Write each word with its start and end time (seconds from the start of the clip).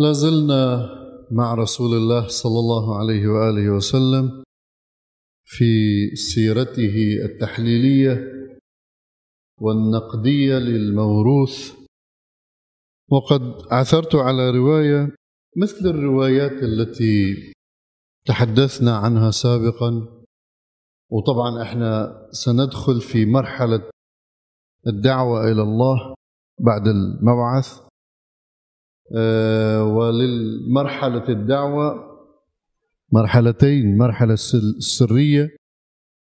لازلنا 0.00 0.88
مع 1.30 1.54
رسول 1.54 1.96
الله 1.96 2.28
صلى 2.28 2.58
الله 2.58 2.98
عليه 2.98 3.28
وآله 3.28 3.70
وسلم 3.70 4.42
في 5.44 5.70
سيرته 6.16 6.96
التحليلية 7.24 8.32
والنقدية 9.60 10.58
للموروث. 10.58 11.72
وقد 13.08 13.42
عثرت 13.70 14.14
على 14.14 14.50
رواية 14.50 15.14
مثل 15.56 15.86
الروايات 15.86 16.62
التي 16.62 17.52
تحدثنا 18.26 18.96
عنها 18.96 19.30
سابقا. 19.30 20.22
وطبعا 21.10 21.62
إحنا 21.62 22.18
سندخل 22.30 23.00
في 23.00 23.26
مرحلة 23.26 23.90
الدعوة 24.86 25.52
إلى 25.52 25.62
الله 25.62 26.14
بعد 26.60 26.88
المبعث. 26.88 27.91
آه، 29.16 29.84
وللمرحلة 29.84 31.28
الدعوة. 31.28 32.12
مرحلتين. 33.12 33.98
مرحلة 33.98 34.38
السرية 34.54 35.56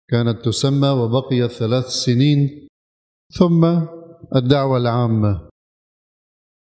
كانت 0.08 0.44
تسمى 0.44 0.88
وبقيت 0.88 1.50
ثلاث 1.50 1.86
سنين 1.86 2.68
ثم 3.38 3.64
الدعوة 4.36 4.76
العامة. 4.76 5.48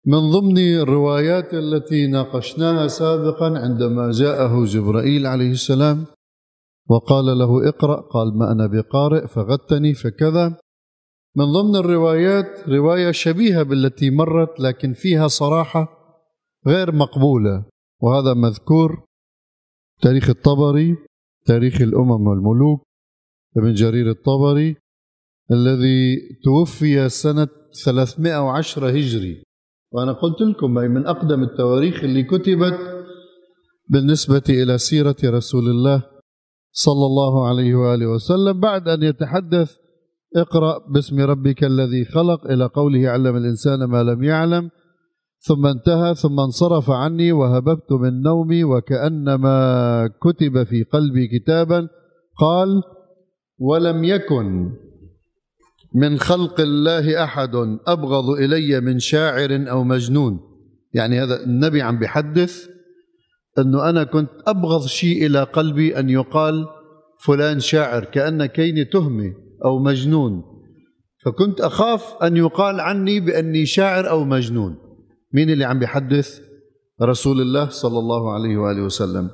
من 0.05 0.31
ضمن 0.31 0.57
الروايات 0.57 1.53
التي 1.53 2.07
ناقشناها 2.07 2.87
سابقا 2.87 3.59
عندما 3.59 4.11
جاءه 4.11 4.65
جبرائيل 4.65 5.27
عليه 5.27 5.51
السلام 5.51 6.05
وقال 6.89 7.25
له 7.25 7.69
اقرأ 7.69 8.01
قال 8.01 8.37
ما 8.37 8.51
أنا 8.51 8.67
بقارئ 8.67 9.27
فغتني 9.27 9.93
فكذا. 9.93 10.57
من 11.35 11.45
ضمن 11.45 11.75
الروايات 11.75 12.69
رواية 12.69 13.11
شبيهة 13.11 13.63
بالتي 13.63 14.09
مرت 14.09 14.59
لكن 14.59 14.93
فيها 14.93 15.27
صراحة 15.27 16.02
غير 16.67 16.95
مقبولة. 16.95 17.65
وهذا 18.01 18.33
مذكور 18.33 19.05
تاريخ 20.01 20.29
الطبري 20.29 20.97
تاريخ 21.45 21.81
الأمم 21.81 22.27
والملوك 22.27 22.81
ابن 23.57 23.73
جرير 23.73 24.09
الطبري 24.09 24.75
الذي 25.51 26.19
توفي 26.43 27.09
سنة 27.09 27.47
310 27.85 28.89
هجري. 28.89 29.43
وأنا 29.91 30.13
قلت 30.13 30.41
لكم 30.41 30.71
من 30.73 31.07
أقدم 31.07 31.43
التواريخ 31.43 32.03
اللي 32.03 32.23
كتبت 32.23 32.79
بالنسبة 33.89 34.43
إلى 34.49 34.77
سيرة 34.77 35.15
رسول 35.23 35.69
الله 35.69 36.03
صلى 36.71 37.05
الله 37.05 37.47
عليه 37.47 37.75
وآله 37.75 38.07
وسلم. 38.07 38.59
بعد 38.59 38.87
أن 38.87 39.03
يتحدث 39.03 39.75
اقرأ 40.35 40.87
باسم 40.93 41.19
ربك 41.19 41.63
الذي 41.63 42.05
خلق 42.05 42.51
إلى 42.51 42.65
قوله 42.65 43.09
علم 43.09 43.37
الإنسان 43.37 43.83
ما 43.83 44.03
لم 44.03 44.23
يعلم. 44.23 44.69
ثم 45.47 45.65
انتهى 45.65 46.15
ثم 46.15 46.39
انصرف 46.39 46.91
عني 46.91 47.31
وهببت 47.31 47.91
من 47.91 48.21
نومي 48.21 48.63
وكأنما 48.63 50.09
كتب 50.21 50.63
في 50.63 50.83
قلبي 50.83 51.27
كتابا 51.27 51.87
قال 52.39 52.83
ولم 53.59 54.03
يكن 54.03 54.71
من 55.95 56.19
خلق 56.19 56.59
الله 56.59 57.23
أحد 57.23 57.55
أبغض 57.87 58.29
إلي 58.29 58.81
من 58.81 58.99
شاعر 58.99 59.65
أو 59.69 59.83
مجنون. 59.83 60.39
يعني 60.93 61.23
هذا 61.23 61.43
النبي 61.43 61.81
عم 61.81 61.99
بيحدث 61.99 62.67
إنه 63.59 63.89
أنا 63.89 64.03
كنت 64.03 64.29
أبغض 64.47 64.85
شيء 64.85 65.25
إلى 65.25 65.43
قلبي 65.43 65.99
أن 65.99 66.09
يقال 66.09 66.65
فلان 67.25 67.59
شاعر 67.59 68.05
كأن 68.05 68.45
كيني 68.45 68.85
تهمة 68.85 69.33
أو 69.65 69.79
مجنون. 69.79 70.43
فكنت 71.25 71.61
أخاف 71.61 72.23
أن 72.23 72.37
يقال 72.37 72.79
عني 72.79 73.19
بأني 73.19 73.65
شاعر 73.65 74.09
أو 74.09 74.23
مجنون. 74.23 74.92
مين 75.33 75.49
اللي 75.49 75.65
عم 75.65 75.79
بيحدث؟ 75.79 76.39
رسول 77.01 77.41
الله 77.41 77.69
صلى 77.69 77.99
الله 77.99 78.33
عليه 78.33 78.57
وآله 78.57 78.81
وسلم. 78.81 79.29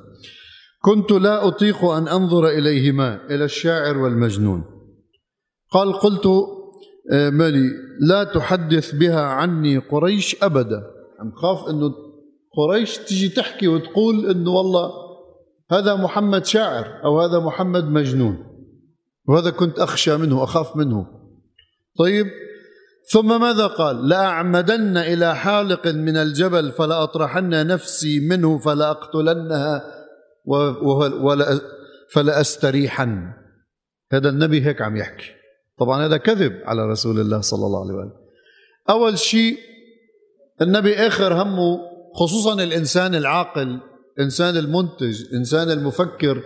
كنت 0.80 1.12
لا 1.12 1.48
أطيق 1.48 1.84
أن 1.84 2.08
أنظر 2.08 2.48
إليهما 2.48 3.26
إلى 3.30 3.44
الشاعر 3.44 3.98
والمجنون. 3.98 4.64
قال 5.70 5.92
قلت 5.92 6.26
آه، 7.12 7.30
مالي 7.30 7.70
لا 8.00 8.24
تحدث 8.24 8.94
بها 8.94 9.20
عني 9.20 9.78
قريش 9.78 10.42
أبدا. 10.42 10.82
عم 11.20 11.32
خاف 11.32 11.68
إنه 11.68 11.94
قريش 12.56 12.98
تجي 12.98 13.28
تحكي 13.28 13.68
وتقول 13.68 14.26
إنه 14.30 14.50
والله 14.50 14.90
هذا 15.70 15.94
محمد 15.94 16.44
شاعر 16.44 17.04
أو 17.04 17.20
هذا 17.20 17.38
محمد 17.38 17.84
مجنون. 17.84 18.46
وهذا 19.28 19.50
كنت 19.50 19.78
أخشى 19.78 20.16
منه 20.16 20.44
أخاف 20.44 20.76
منه. 20.76 21.06
طيب 21.98 22.26
ثم 23.08 23.40
ماذا 23.40 23.66
قال؟ 23.66 24.08
لأعمدن 24.08 24.96
إلى 24.96 25.36
حالق 25.36 25.86
من 25.86 26.16
الجبل 26.16 26.72
فلأطرحن 26.72 27.66
نفسي 27.66 28.20
منه 28.20 28.58
فلأقتلنها 28.58 29.82
ولا 31.22 31.60
فلأستريحن. 32.12 33.32
هذا 34.12 34.28
النبي 34.28 34.66
هيك 34.66 34.82
عم 34.82 34.96
يحكي. 34.96 35.26
طبعا 35.78 36.06
هذا 36.06 36.16
كذب 36.16 36.52
على 36.64 36.86
رسول 36.86 37.20
الله 37.20 37.40
صلى 37.40 37.66
الله 37.66 37.84
عليه 37.84 37.94
وسلم. 37.94 38.12
أول 38.90 39.18
شيء 39.18 39.56
النبي 40.62 40.94
آخر 40.94 41.42
همه 41.42 41.78
خصوصا 42.14 42.62
الإنسان 42.62 43.14
العاقل 43.14 43.80
الانسان 44.18 44.56
المنتج 44.56 45.22
الانسان 45.30 45.70
المفكر 45.70 46.42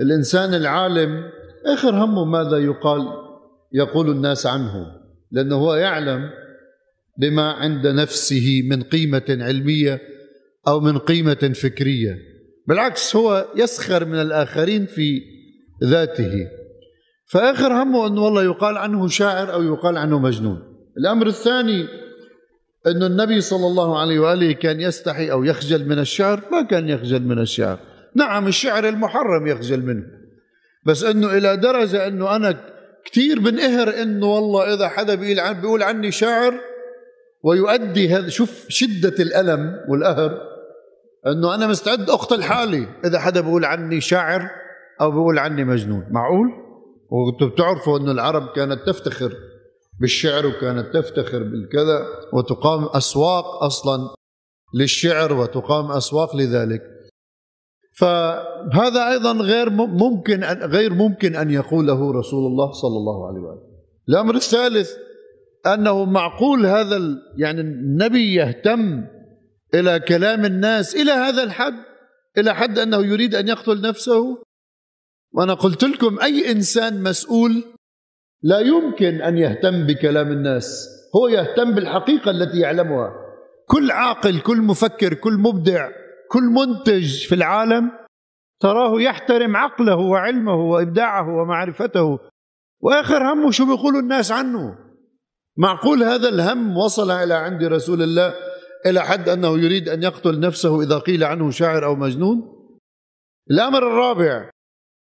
الإنسان 0.00 0.54
العالم 0.54 1.22
آخر 1.66 2.04
همه 2.04 2.24
ماذا 2.24 2.58
يقال؟ 2.58 3.08
يقول 3.72 4.10
الناس 4.10 4.46
عنه. 4.46 5.03
لأنه 5.32 5.56
هو 5.56 5.74
يعلم 5.74 6.30
بما 7.18 7.52
عند 7.52 7.86
نفسه 7.86 8.62
من 8.70 8.82
قيمة 8.82 9.22
علمية 9.28 10.00
أو 10.68 10.80
من 10.80 10.98
قيمة 10.98 11.52
فكرية. 11.54 12.18
بالعكس 12.68 13.16
هو 13.16 13.46
يسخر 13.56 14.04
من 14.04 14.20
الآخرين 14.20 14.86
في 14.86 15.20
ذاته. 15.84 16.48
فآخر 17.26 17.82
همه 17.82 18.06
أنه 18.06 18.22
والله 18.22 18.44
يقال 18.44 18.76
عنه 18.78 19.08
شاعر 19.08 19.52
أو 19.52 19.62
يقال 19.62 19.96
عنه 19.96 20.18
مجنون. 20.18 20.62
الأمر 20.98 21.26
الثاني 21.26 21.86
أن 22.86 23.02
النبي 23.02 23.40
صلى 23.40 23.66
الله 23.66 23.98
عليه 23.98 24.18
وآله 24.18 24.52
كان 24.52 24.80
يستحي 24.80 25.30
أو 25.30 25.44
يخجل 25.44 25.88
من 25.88 25.98
الشعر. 25.98 26.42
ما 26.52 26.62
كان 26.62 26.88
يخجل 26.88 27.22
من 27.22 27.38
الشعر. 27.38 27.78
نعم 28.16 28.46
الشعر 28.46 28.88
المحرم 28.88 29.46
يخجل 29.46 29.82
منه. 29.82 30.04
بس 30.86 31.04
أنه 31.04 31.38
إلى 31.38 31.56
درجة 31.56 32.06
أنه 32.06 32.36
أنا 32.36 32.73
كثير 33.04 33.40
بنقهر 33.40 34.02
أنه 34.02 34.26
والله 34.26 34.74
إذا 34.74 34.88
حدا 34.88 35.14
بيقول, 35.14 35.54
بيقول 35.54 35.82
عني 35.82 36.12
شاعر 36.12 36.54
ويؤدي 37.42 38.08
هذا 38.08 38.28
شوف 38.28 38.64
شدة 38.68 39.14
الألم 39.22 39.80
والقهر 39.88 40.40
أنه 41.26 41.54
أنا 41.54 41.66
مستعد 41.66 42.10
أقتل 42.10 42.42
حالي 42.42 42.88
إذا 43.04 43.18
حدا 43.18 43.40
بيقول 43.40 43.64
عني 43.64 44.00
شاعر 44.00 44.50
أو 45.00 45.10
بيقول 45.10 45.38
عني 45.38 45.64
مجنون 45.64 46.06
معقول؟ 46.10 46.46
وأنتم 47.10 47.48
بتعرفوا 47.48 47.98
أنه 47.98 48.12
العرب 48.12 48.48
كانت 48.56 48.86
تفتخر 48.86 49.32
بالشعر 50.00 50.46
وكانت 50.46 50.94
تفتخر 50.94 51.42
بالكذا 51.42 52.06
وتقام 52.32 52.84
أسواق 52.84 53.44
أصلا 53.44 54.14
للشعر 54.74 55.32
وتقام 55.32 55.90
أسواق 55.90 56.36
لذلك 56.36 56.93
فهذا 57.98 59.10
أيضا 59.10 59.32
غير 59.32 59.70
ممكن 59.70 60.44
أن 60.44 60.70
غير 60.70 60.94
ممكن 60.94 61.36
أن 61.36 61.50
يقوله 61.50 62.12
رسول 62.12 62.46
الله 62.46 62.72
صلى 62.72 62.96
الله 62.96 63.28
عليه 63.28 63.40
وآله. 63.40 63.62
الأمر 64.08 64.34
الثالث 64.34 64.90
أنه 65.66 66.04
معقول 66.04 66.66
هذا 66.66 66.98
يعني 67.36 67.60
النبي 67.60 68.34
يهتم 68.34 69.04
إلى 69.74 70.00
كلام 70.00 70.44
الناس 70.44 70.96
إلى 70.96 71.10
هذا 71.10 71.42
الحد 71.42 71.74
إلى 72.38 72.54
حد 72.54 72.78
أنه 72.78 73.06
يريد 73.06 73.34
أن 73.34 73.48
يقتل 73.48 73.80
نفسه. 73.80 74.38
وأنا 75.32 75.54
قلت 75.54 75.84
لكم 75.84 76.20
أي 76.20 76.50
إنسان 76.52 77.02
مسؤول 77.02 77.64
لا 78.42 78.60
يمكن 78.60 79.22
أن 79.22 79.38
يهتم 79.38 79.86
بكلام 79.86 80.32
الناس. 80.32 80.88
هو 81.16 81.28
يهتم 81.28 81.74
بالحقيقة 81.74 82.30
التي 82.30 82.58
يعلمها. 82.58 83.10
كل 83.68 83.90
عاقل 83.90 84.40
كل 84.40 84.56
مفكر 84.56 85.14
كل 85.14 85.32
مبدع 85.32 85.90
كل 86.34 86.42
منتج 86.42 87.26
في 87.26 87.34
العالم 87.34 87.90
تراه 88.60 89.00
يحترم 89.00 89.56
عقله 89.56 89.96
وعلمه 89.96 90.54
وإبداعه 90.54 91.36
ومعرفته. 91.36 92.18
وآخر 92.80 93.32
همه 93.32 93.50
شو 93.50 93.66
بيقولوا 93.66 94.00
الناس 94.00 94.32
عنه؟ 94.32 94.78
معقول 95.56 96.02
هذا 96.02 96.28
الهم 96.28 96.76
وصل 96.76 97.10
إلى 97.10 97.34
عند 97.34 97.64
رسول 97.64 98.02
الله 98.02 98.34
إلى 98.86 99.00
حد 99.00 99.28
أنه 99.28 99.58
يريد 99.58 99.88
أن 99.88 100.02
يقتل 100.02 100.40
نفسه 100.40 100.82
إذا 100.82 100.98
قيل 100.98 101.24
عنه 101.24 101.50
شاعر 101.50 101.84
أو 101.84 101.94
مجنون؟ 101.96 102.42
الأمر 103.50 103.78
الرابع 103.78 104.50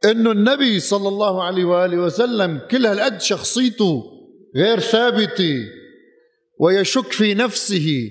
إنه 0.05 0.31
النبي 0.31 0.81
صلى 0.81 1.09
الله 1.09 1.45
عليه 1.45 1.65
وآله 1.65 1.97
وسلم 1.97 2.61
كل 2.71 2.87
هالقد 2.87 3.21
شخصيته 3.21 4.03
غير 4.57 4.81
ثابتة 4.81 5.57
ويشك 6.61 7.13
في 7.13 7.35
نفسه 7.35 8.11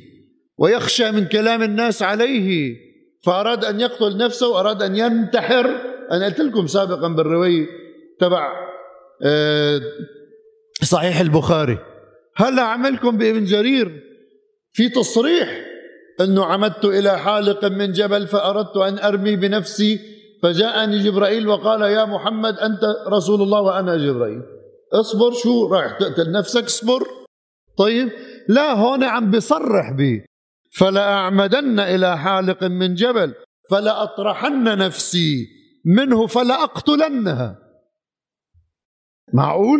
ويخشى 0.57 1.11
من 1.11 1.25
كلام 1.25 1.63
الناس 1.63 2.03
عليه. 2.03 2.75
فأراد 3.23 3.65
أن 3.65 3.79
يقتل 3.79 4.17
نفسه 4.17 4.49
واراد 4.49 4.81
أن 4.81 4.95
ينتحر. 4.95 5.65
أنا 6.11 6.25
قلت 6.25 6.39
لكم 6.39 6.67
سابقا 6.67 7.07
بالروايه 7.07 7.67
تبع 8.19 8.51
آه، 9.25 9.81
صحيح 10.83 11.19
البخاري. 11.19 11.77
هلا 12.35 12.61
عملكم 12.61 13.17
بابن 13.17 13.43
جرير؟ 13.43 14.01
في 14.73 14.89
تصريح 14.89 15.65
أنه 16.21 16.45
عمدت 16.45 16.85
إلى 16.85 17.19
حالق 17.19 17.65
من 17.65 17.91
جبل 17.91 18.27
فأردت 18.27 18.77
أن 18.77 18.99
أرمي 18.99 19.35
بنفسي 19.35 19.99
فجاءني 20.43 21.03
جبرائيل 21.03 21.47
وقال 21.47 21.81
يا 21.81 22.05
محمد 22.05 22.57
أنت 22.57 22.81
رسول 23.07 23.41
الله 23.41 23.61
وأنا 23.61 23.97
جبرائيل. 23.97 24.41
اصبر 24.93 25.31
شو 25.31 25.73
رايح 25.73 25.99
تقتل 25.99 26.31
نفسك؟ 26.31 26.63
اصبر. 26.63 27.03
طيب 27.77 28.09
لا 28.49 28.73
هون 28.73 29.03
عم 29.03 29.31
بصرح 29.31 29.91
به 29.91 30.23
فلأعمدن 30.71 31.79
إلى 31.79 32.17
حالق 32.17 32.63
من 32.63 32.93
جبل 32.93 33.33
فلأطرحن 33.69 34.63
نفسي 34.63 35.47
منه 35.85 36.27
فلأقتلنها. 36.27 37.59
معقول؟ 39.33 39.79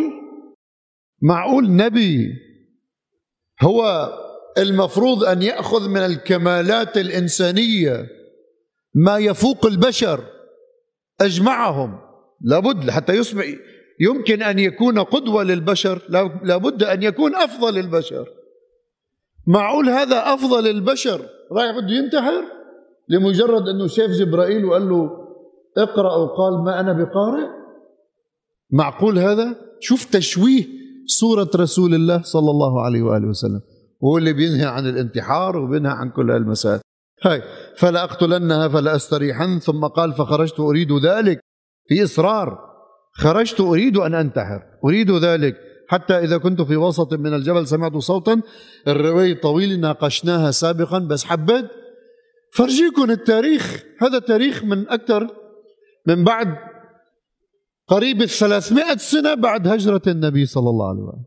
معقول 1.21 1.75
نبي. 1.75 2.33
هو 3.61 4.09
المفروض 4.57 5.23
أن 5.23 5.41
يأخذ 5.41 5.89
من 5.89 6.01
الكمالات 6.01 6.97
الإنسانية 6.97 8.07
ما 8.95 9.17
يفوق 9.17 9.65
البشر. 9.65 10.23
أجمعهم. 11.21 11.99
لابد 12.41 12.89
حتى 12.89 13.13
يصبح 13.13 13.45
يمكن 13.99 14.41
أن 14.41 14.59
يكون 14.59 14.99
قدوة 14.99 15.43
للبشر 15.43 16.01
لابد 16.43 16.83
أن 16.83 17.03
يكون 17.03 17.35
أفضل 17.35 17.77
البشر 17.77 18.40
معقول 19.51 19.89
هذا 19.89 20.33
أفضل 20.33 20.68
البشر؟ 20.68 21.21
رايح 21.51 21.71
بده 21.77 21.94
ينتحر؟ 21.94 22.44
لمجرد 23.09 23.68
أنه 23.68 23.88
شاف 23.88 24.09
جبرائيل 24.09 24.65
وقال 24.65 24.89
له 24.89 25.09
اقرأ 25.77 26.15
وقال 26.15 26.63
ما 26.63 26.80
أنا 26.80 26.94
بقارئ؟ 26.94 27.48
معقول 28.71 29.19
هذا؟ 29.19 29.56
شوف 29.80 30.06
تشويه 30.06 30.65
صورة 31.06 31.50
رسول 31.56 31.94
الله 31.94 32.21
صلى 32.21 32.51
الله 32.51 32.81
عليه 32.86 33.01
وآله 33.01 33.27
وسلم. 33.27 33.62
هو 34.03 34.18
اللي 34.18 34.33
بينهي 34.33 34.65
عن 34.65 34.89
الانتحار 34.89 35.57
وبينهى 35.57 35.92
عن 35.92 36.09
كل 36.09 36.31
هالمسائل. 36.31 36.80
هاي 37.24 37.42
فلا 37.77 38.03
أقتلنها 38.03 38.68
فلا 38.68 38.95
أستريحن 38.95 39.59
ثم 39.59 39.86
قال 39.86 40.13
فخرجت 40.13 40.59
أريد 40.59 40.92
ذلك. 41.06 41.39
في 41.88 42.03
إصرار 42.03 42.59
خرجت 43.13 43.59
أريد 43.59 43.98
أن 43.98 44.15
أنتحر 44.15 44.62
أريد 44.86 45.12
ذلك. 45.12 45.70
حتى 45.91 46.13
إذا 46.13 46.38
كنت 46.38 46.61
في 46.61 46.75
وسط 46.75 47.13
من 47.13 47.33
الجبل 47.33 47.67
سمعت 47.67 47.97
صوتا 47.97 48.41
الرواية 48.88 49.41
طويل 49.41 49.79
ناقشناها 49.79 50.51
سابقا 50.51 50.99
بس 50.99 51.23
حبيت. 51.23 51.65
فرجيكم 52.53 53.11
التاريخ. 53.11 53.83
هذا 54.01 54.19
تاريخ 54.19 54.63
من 54.63 54.89
أكثر 54.89 55.27
من 56.07 56.23
بعد 56.23 56.57
قريب 57.88 58.21
الثلاثمائة 58.21 58.97
سنة 58.97 59.33
بعد 59.33 59.67
هجرة 59.67 60.01
النبي 60.07 60.45
صلى 60.45 60.69
الله 60.69 60.89
عليه 60.89 61.01
وسلم. 61.01 61.23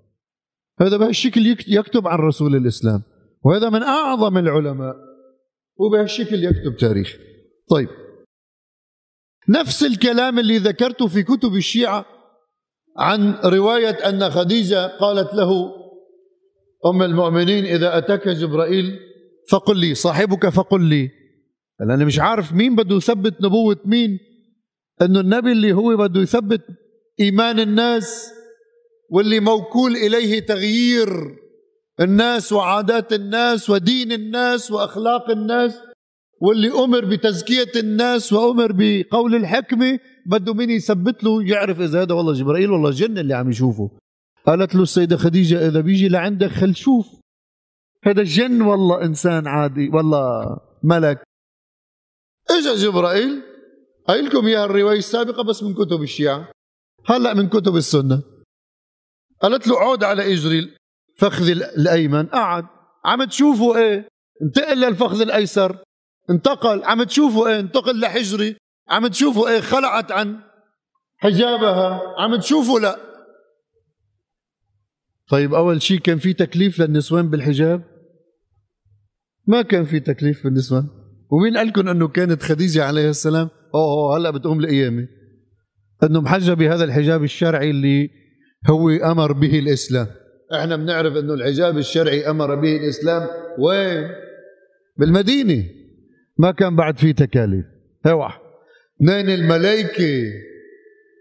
هذا 0.80 0.96
بهالشكل 0.96 1.56
يكتب 1.68 2.08
عن 2.08 2.18
رسول 2.18 2.56
الإسلام. 2.56 3.02
وهذا 3.44 3.70
من 3.70 3.82
أعظم 3.82 4.38
العلماء. 4.38 4.96
وبهالشكل 5.76 6.44
يكتب 6.44 6.76
تاريخ. 6.76 7.16
طيب. 7.70 7.88
نفس 9.48 9.82
الكلام 9.82 10.38
اللي 10.38 10.58
ذكرته 10.58 11.06
في 11.06 11.22
كتب 11.22 11.54
الشيعة 11.54 12.13
عن 12.98 13.34
رواية 13.44 13.90
أن 14.08 14.30
خديجة 14.30 14.86
قالت 14.86 15.34
له 15.34 15.50
أم 16.86 17.02
المؤمنين 17.02 17.64
إذا 17.64 17.98
أتاك 17.98 18.28
جبرائيل 18.28 18.98
فقل 19.50 19.78
لي 19.78 19.94
صاحبك 19.94 20.48
فقل 20.48 20.82
لي. 20.84 21.10
أنا 21.80 22.04
مش 22.04 22.18
عارف 22.20 22.52
مين 22.52 22.76
بده 22.76 22.96
يثبت 22.96 23.34
نبوة 23.42 23.76
مين. 23.84 24.18
أنه 25.02 25.20
النبي 25.20 25.52
اللي 25.52 25.72
هو 25.72 25.96
بده 25.96 26.20
يثبت 26.20 26.60
إيمان 27.20 27.60
الناس 27.60 28.30
واللي 29.10 29.40
موكول 29.40 29.96
إليه 29.96 30.40
تغيير 30.40 31.36
الناس 32.00 32.52
وعادات 32.52 33.12
الناس 33.12 33.70
ودين 33.70 34.12
الناس 34.12 34.70
وأخلاق 34.70 35.30
الناس 35.30 35.78
واللي 36.40 36.70
أمر 36.70 37.04
بتزكية 37.04 37.72
الناس 37.76 38.32
وأمر 38.32 38.72
بقول 38.72 39.34
الحكمة 39.34 39.98
بده 40.26 40.54
مين 40.54 40.70
يثبت 40.70 41.24
له 41.24 41.42
يعرف 41.42 41.80
إذا 41.80 42.02
هذا 42.02 42.14
والله 42.14 42.32
جبرائيل 42.32 42.70
والله 42.70 42.90
جن 42.90 43.18
اللي 43.18 43.34
عم 43.34 43.50
يشوفه. 43.50 43.90
قالت 44.46 44.74
له 44.74 44.82
السيدة 44.82 45.16
خديجة 45.16 45.68
إذا 45.68 45.80
بيجي 45.80 46.08
لعندك 46.08 46.50
خل 46.50 46.76
شوف. 46.76 47.06
هذا 48.04 48.22
جن 48.22 48.62
والله 48.62 49.04
إنسان 49.04 49.46
عادي 49.46 49.88
والله 49.88 50.56
ملك. 50.82 51.22
إجا 52.50 52.74
جبرائيل 52.74 53.42
قايل 54.08 54.24
لكم 54.24 54.46
إياها 54.46 54.64
الرواية 54.64 54.98
السابقة 54.98 55.42
بس 55.42 55.62
من 55.62 55.74
كتب 55.74 56.02
الشيعة. 56.02 56.52
هلا 57.06 57.34
من 57.34 57.48
كتب 57.48 57.76
السنة. 57.76 58.22
قالت 59.40 59.68
له 59.68 59.78
عود 59.78 60.04
على 60.04 60.32
اجري 60.32 60.76
الفخذ 61.14 61.48
الأيمن. 61.50 62.26
قعد. 62.26 62.64
عم 63.04 63.24
تشوفوا 63.24 63.76
إيه؟ 63.76 64.08
انتقل 64.42 64.80
للفخذ 64.80 65.20
الأيسر. 65.20 65.82
انتقل. 66.30 66.84
عم 66.84 67.02
تشوفوا 67.02 67.48
إيه؟ 67.48 67.60
انتقل 67.60 68.00
لحجري. 68.00 68.56
عم 68.88 69.06
تشوفوا 69.06 69.48
إيه 69.48 69.60
خلعت 69.60 70.12
عن 70.12 70.40
حجابها؟ 71.16 72.02
عم 72.18 72.36
تشوفوا 72.36 72.80
لا. 72.80 72.96
طيب 75.30 75.54
أول 75.54 75.82
شيء 75.82 75.98
كان 75.98 76.18
في 76.18 76.32
تكليف 76.32 76.80
للنسوان 76.80 77.30
بالحجاب؟ 77.30 77.82
ما 79.46 79.62
كان 79.62 79.84
في 79.84 80.00
تكليف 80.00 80.44
بالنسوان. 80.44 80.88
ومين 81.30 81.56
قال 81.56 81.66
لكم 81.66 81.88
إنه 81.88 82.08
كانت 82.08 82.42
خديجة 82.42 82.84
عليه 82.84 83.10
السلام؟ 83.10 83.48
أوه 83.74 84.16
هلأ 84.16 84.30
بتقوم 84.30 84.60
القيامه 84.60 85.08
انه 86.02 86.20
محجب 86.20 86.56
بهذا 86.56 86.84
الحجاب 86.84 87.22
الشرعي 87.22 87.70
اللي 87.70 88.10
هو 88.70 88.90
أمر 88.90 89.32
به 89.32 89.58
الإسلام. 89.58 90.06
إحنا 90.60 90.76
بنعرف 90.76 91.16
إنه 91.16 91.34
الحجاب 91.34 91.78
الشرعي 91.78 92.30
أمر 92.30 92.54
به 92.54 92.76
الإسلام. 92.76 93.28
وين؟ 93.58 94.10
بالمدينة. 94.96 95.64
ما 96.38 96.50
كان 96.50 96.76
بعد 96.76 96.98
في 96.98 97.12
تكاليف. 97.12 97.64
هو 98.06 98.43
اثنين 99.04 99.30
الملائكة. 99.30 100.32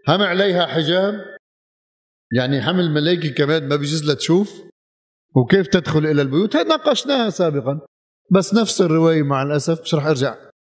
هم 0.09 0.21
عليها 0.21 0.65
حجاب؟ 0.65 1.13
يعني 2.33 2.62
حمل 2.62 2.80
الملائكة 2.80 3.30
كمان 3.30 3.68
ما 3.68 3.75
بيجوز 3.75 4.12
تشوف؟ 4.12 4.62
وكيف 5.35 5.68
تدخل 5.68 6.06
إلى 6.06 6.21
البيوت؟ 6.21 6.56
هذا 6.56 6.68
ناقشناها 6.68 7.30
سابقا. 7.30 7.81
بس 8.31 8.53
نفس 8.53 8.81
الرواية 8.81 9.24
مع 9.24 9.44
الأسف. 9.44 9.81
مش 9.81 9.95
رح 9.95 10.06
أرجع. 10.06 10.35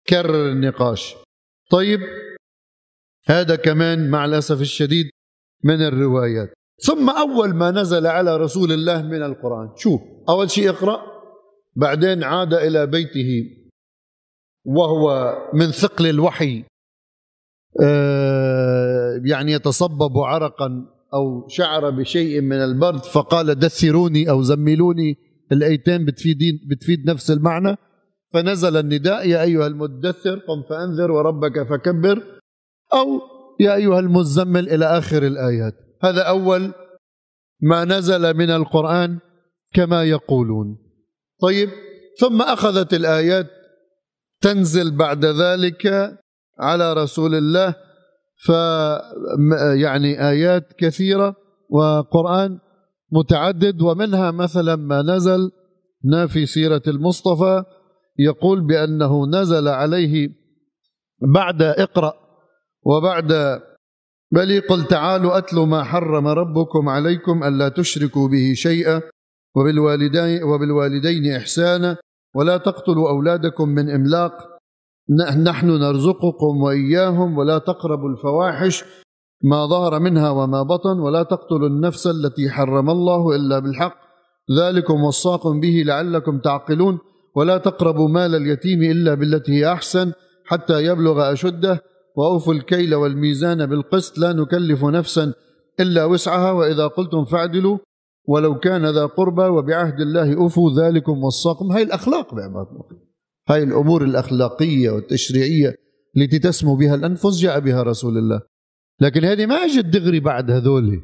كرر 0.10 0.52
النقاش. 0.52 1.16
طيب 1.72 2.00
هذا 3.28 3.56
كمان 3.56 4.10
مع 4.10 4.25
الأسف 4.25 4.62
الشديد 4.62 5.10
من 5.63 5.81
الروايات. 5.81 6.54
ثم 6.81 7.10
أول 7.10 7.56
ما 7.56 7.72
نزل 7.72 8.08
على 8.08 8.38
رسول 8.38 8.72
الله 8.72 9.01
من 9.01 9.24
القرآن. 9.24 9.75
شو؟ 9.78 10.00
أول 10.30 10.51
شيء 10.51 10.69
اقرأ. 10.69 11.01
بعدين 11.75 12.24
عاد 12.24 12.54
إلى 12.54 12.88
بيته. 12.88 13.58
وهو 14.66 15.36
من 15.54 15.72
ثقل 15.72 16.08
الوحي. 16.08 16.63
يعني 19.25 19.51
يتصبب 19.51 20.17
عرقا 20.17 20.86
أو 21.13 21.48
شعر 21.48 21.89
بشيء 21.89 22.41
من 22.41 22.58
البرد 22.58 23.03
فقال 23.03 23.60
دثروني 23.60 24.29
أو 24.29 24.41
زملوني 24.41 25.15
الايتين 25.51 26.05
بتفيد 26.05 26.38
بتفيد 26.70 27.10
نفس 27.10 27.32
المعنى. 27.32 27.77
فنزل 28.34 28.77
النداء 28.77 29.29
يا 29.29 29.41
أيها 29.41 29.67
المدثر 29.67 30.36
قم 30.36 30.63
فأنذر 30.70 31.12
وربك 31.12 31.67
فكبر 31.70 32.24
أو 32.94 33.22
يا 33.60 33.75
أيها 33.75 34.00
المزمل 34.00 34.70
إلى 34.70 34.86
آخر 34.86 35.24
الآيات. 35.24 35.74
هذا 36.03 36.22
أول 36.22 36.72
ما 37.62 37.86
نزل 37.86 38.34
من 38.38 38.50
القرآن 38.50 39.20
كما 39.74 40.03
يقولون. 40.03 40.77
طيب 41.41 41.70
ثم 42.20 42.41
أخذت 42.41 42.94
الآيات 42.94 43.48
تنزل 44.41 44.98
بعد 44.98 45.25
ذلك 45.25 46.15
على 46.59 46.93
رسول 46.93 47.35
الله 47.35 47.75
ف 48.45 48.50
يعني 49.75 50.29
آيات 50.29 50.74
كثيرة 50.77 51.35
وقرآن 51.69 52.59
متعدد 53.12 53.81
ومنها 53.81 54.31
مثلا 54.31 54.75
ما 54.75 55.01
نزل 55.01 55.51
في 56.27 56.45
سيرة 56.45 56.81
المصطفى 56.88 57.63
يقول 58.19 58.67
بأنه 58.67 59.27
نزل 59.27 59.67
عليه 59.67 60.29
بعد 61.33 61.62
اقرأ 61.62 62.13
وبعد 62.83 63.62
بل 64.31 64.62
قل 64.69 64.83
تعالوا 64.83 65.38
أتلوا 65.38 65.65
ما 65.65 65.83
حرم 65.83 66.27
ربكم 66.27 66.89
عليكم 66.89 67.43
ألا 67.43 67.69
تشركوا 67.69 68.27
به 68.27 68.53
شيئا 68.55 69.01
وبالوالدين, 69.55 70.43
وبالوالدين 70.43 71.35
إحسانا 71.35 71.97
ولا 72.35 72.57
تقتلوا 72.57 73.09
أولادكم 73.09 73.69
من 73.69 73.89
إملاق 73.89 74.54
نحن 75.43 75.67
نرزقكم 75.67 76.63
وإياهم 76.63 77.38
ولا 77.38 77.57
تقربوا 77.57 78.09
الفواحش 78.09 78.83
ما 79.43 79.65
ظهر 79.65 80.00
منها 80.00 80.29
وما 80.29 80.63
بطن 80.63 81.00
ولا 81.00 81.24
تقتلوا 81.24 81.67
النفس 81.67 82.07
التي 82.07 82.50
حرم 82.50 82.89
الله 82.89 83.35
إلا 83.35 83.59
بالحق. 83.59 83.95
ذلكم 84.59 85.03
وصاكم 85.03 85.59
به 85.59 85.83
لعلكم 85.85 86.39
تعقلون. 86.39 87.00
ولا 87.35 87.57
تقربوا 87.57 88.09
مال 88.09 88.35
اليتيم 88.35 88.83
إلا 88.83 89.13
بالتي 89.13 89.51
هي 89.51 89.74
أحسن 89.74 90.12
حتى 90.45 90.85
يبلغ 90.85 91.31
أشده. 91.31 91.81
وأوفوا 92.17 92.53
الكيل 92.53 92.95
والميزان 92.95 93.65
بالقسط 93.65 94.17
لا 94.17 94.33
نكلف 94.33 94.83
نفسا 94.83 95.33
إلا 95.79 96.05
وسعها. 96.05 96.51
وإذا 96.51 96.88
قلتم 96.88 97.25
فاعدلوا 97.25 97.77
ولو 98.27 98.59
كان 98.59 98.85
ذا 98.85 99.05
قربى 99.05 99.45
وبعهد 99.45 100.00
الله 100.00 100.35
أوفوا 100.38 100.71
ذلكم 100.71 101.24
وصاكم. 101.24 101.71
هاي 101.71 101.83
الأخلاق 101.83 102.33
بعباد 102.33 102.67
الله. 102.67 103.04
هاي 103.50 103.64
الأمور 103.64 104.04
الأخلاقية 104.04 104.90
والتشريعية 104.90 105.75
التي 106.18 106.40
تسمو 106.40 106.75
بها 106.75 106.96
الأنفس 106.96 107.40
جاء 107.40 107.60
بها 107.60 107.84
رسول 107.84 108.18
الله. 108.18 108.42
لكن 109.02 109.25
هذه 109.25 109.46
ما 109.46 109.56
اجت 109.56 109.86
دغري 109.86 110.20
بعد 110.20 110.52
هذول. 110.52 111.02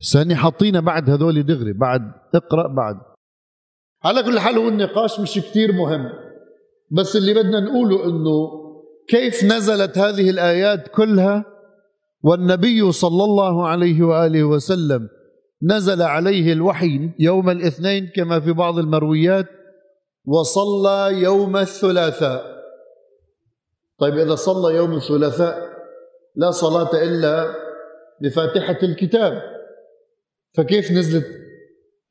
سني 0.00 0.36
حاطينها 0.36 0.80
بعد 0.80 1.10
هذول 1.10 1.42
دغري. 1.42 1.72
بعد 1.72 2.00
اقرأ 2.34 2.74
بعد. 2.74 2.96
على 4.04 4.22
كل 4.22 4.38
حال 4.38 4.58
هو 4.58 4.68
النقاش 4.68 5.20
مش 5.20 5.34
كتير 5.34 5.72
مهم. 5.72 6.08
بس 6.90 7.16
اللي 7.16 7.34
بدنا 7.34 7.60
نقوله 7.60 8.04
إنه 8.04 8.50
كيف 9.08 9.44
نزلت 9.44 9.98
هذه 9.98 10.30
الآيات 10.30 10.88
كلها؟ 10.88 11.44
والنبي 12.22 12.92
صلى 12.92 13.24
الله 13.24 13.68
عليه 13.68 14.02
وآله 14.02 14.44
وسلم 14.44 15.08
نزل 15.62 16.02
عليه 16.02 16.52
الوحي 16.52 17.10
يوم 17.18 17.50
الاثنين 17.50 18.06
كما 18.16 18.40
في 18.40 18.52
بعض 18.52 18.78
المرويات 18.78 19.46
وصلى 20.26 21.10
يوم 21.12 21.56
الثلاثاء. 21.56 22.62
طيب 23.98 24.18
إذا 24.18 24.34
صلى 24.34 24.76
يوم 24.76 24.92
الثلاثاء 24.92 25.56
لا 26.36 26.50
صلاة 26.50 27.02
إلا 27.02 27.54
بفاتحة 28.22 28.78
الكتاب. 28.82 29.42
فكيف 30.56 30.90
نزلت 30.92 31.26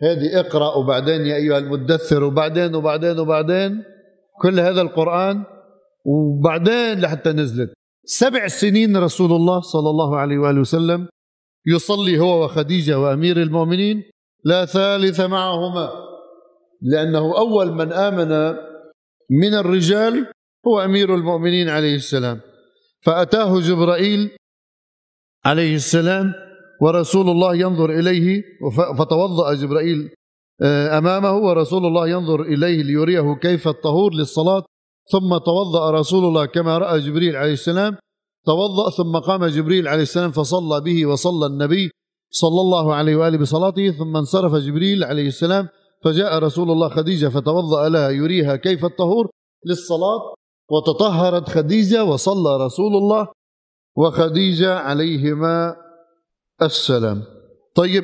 هذه؟ 0.01 0.39
اقرأ 0.39 0.75
وبعدين 0.75 1.25
يا 1.25 1.35
أيها 1.35 1.57
المدثر 1.57 2.23
وبعدين 2.23 2.75
وبعدين 2.75 3.19
وبعدين. 3.19 3.83
كل 4.41 4.59
هذا 4.59 4.81
القرآن 4.81 5.43
وبعدين 6.05 7.01
لحتى 7.01 7.29
نزلت. 7.29 7.73
سبع 8.05 8.47
سنين 8.47 8.97
رسول 8.97 9.31
الله 9.31 9.59
صلى 9.59 9.89
الله 9.89 10.17
عليه 10.17 10.37
وآله 10.37 10.59
وسلم 10.59 11.07
يصلي 11.67 12.19
هو 12.19 12.43
وخديجة 12.43 12.99
وأمير 12.99 13.37
المؤمنين 13.37 14.03
لا 14.45 14.65
ثالث 14.65 15.21
معهما. 15.21 16.10
لأنه 16.81 17.37
أول 17.37 17.71
من 17.71 17.93
آمن 17.93 18.55
من 19.31 19.53
الرجال 19.53 20.31
هو 20.67 20.79
أمير 20.79 21.15
المؤمنين 21.15 21.69
عليه 21.69 21.95
السلام. 21.95 22.41
فأتاه 23.05 23.59
جبرائيل 23.59 24.29
عليه 25.45 25.75
السلام 25.75 26.33
ورسول 26.81 27.29
الله 27.29 27.55
ينظر 27.55 27.89
إليه 27.89 28.43
فتوضأ 28.97 29.53
جبرائيل 29.53 30.09
آه، 30.63 30.97
أمامه 30.97 31.37
ورسول 31.37 31.85
الله 31.85 32.07
ينظر 32.07 32.41
إليه 32.41 32.83
ليريه 32.83 33.35
كيف 33.35 33.67
الطهور 33.67 34.13
للصلاة. 34.13 34.63
ثم 35.11 35.37
توضأ 35.37 35.91
رسول 35.91 36.25
الله 36.25 36.45
كما 36.45 36.77
رأى 36.77 36.99
جبريل 36.99 37.35
عليه 37.35 37.53
السلام. 37.53 37.97
توضأ 38.45 38.89
ثم 38.89 39.17
قام 39.17 39.45
جبريل 39.45 39.87
عليه 39.87 40.01
السلام 40.01 40.31
فصلى 40.31 40.81
به 40.81 41.05
وصلى 41.05 41.45
النبي 41.45 41.91
صلى 42.31 42.61
الله 42.61 42.95
عليه 42.95 43.15
وآله 43.15 43.37
بصلاته. 43.37 43.91
ثم 43.91 44.17
انصرف 44.17 44.55
جبريل 44.55 45.03
عليه 45.03 45.27
السلام 45.27 45.67
فجاء 46.03 46.39
رسول 46.39 46.71
الله 46.71 46.89
خديجة 46.89 47.27
فتوضأ 47.27 47.89
لها 47.89 48.09
يريها 48.09 48.55
كيف 48.55 48.85
الطهور 48.85 49.29
للصلاة 49.65 50.33
وتطهرت 50.71 51.49
خديجة 51.49 52.03
وصلى 52.03 52.65
رسول 52.65 52.95
الله 52.95 53.27
وخديجة 53.95 54.75
عليهما 54.75 55.75
السلام. 56.61 57.23
طيب 57.75 58.03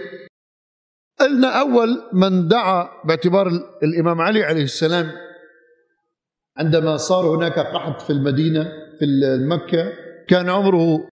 قلنا 1.19 1.61
أول 1.61 2.01
من 2.13 2.47
دعا 2.47 2.89
باعتبار 3.05 3.47
الإمام 3.83 4.21
علي 4.21 4.43
عليه 4.43 4.63
السلام 4.63 5.11
عندما 6.57 6.97
صار 6.97 7.35
هناك 7.35 7.59
قحط 7.59 8.01
في 8.01 8.09
المدينة 8.09 8.63
في 8.99 9.05
مكة 9.47 9.91
كان 10.27 10.49
عمره 10.49 11.07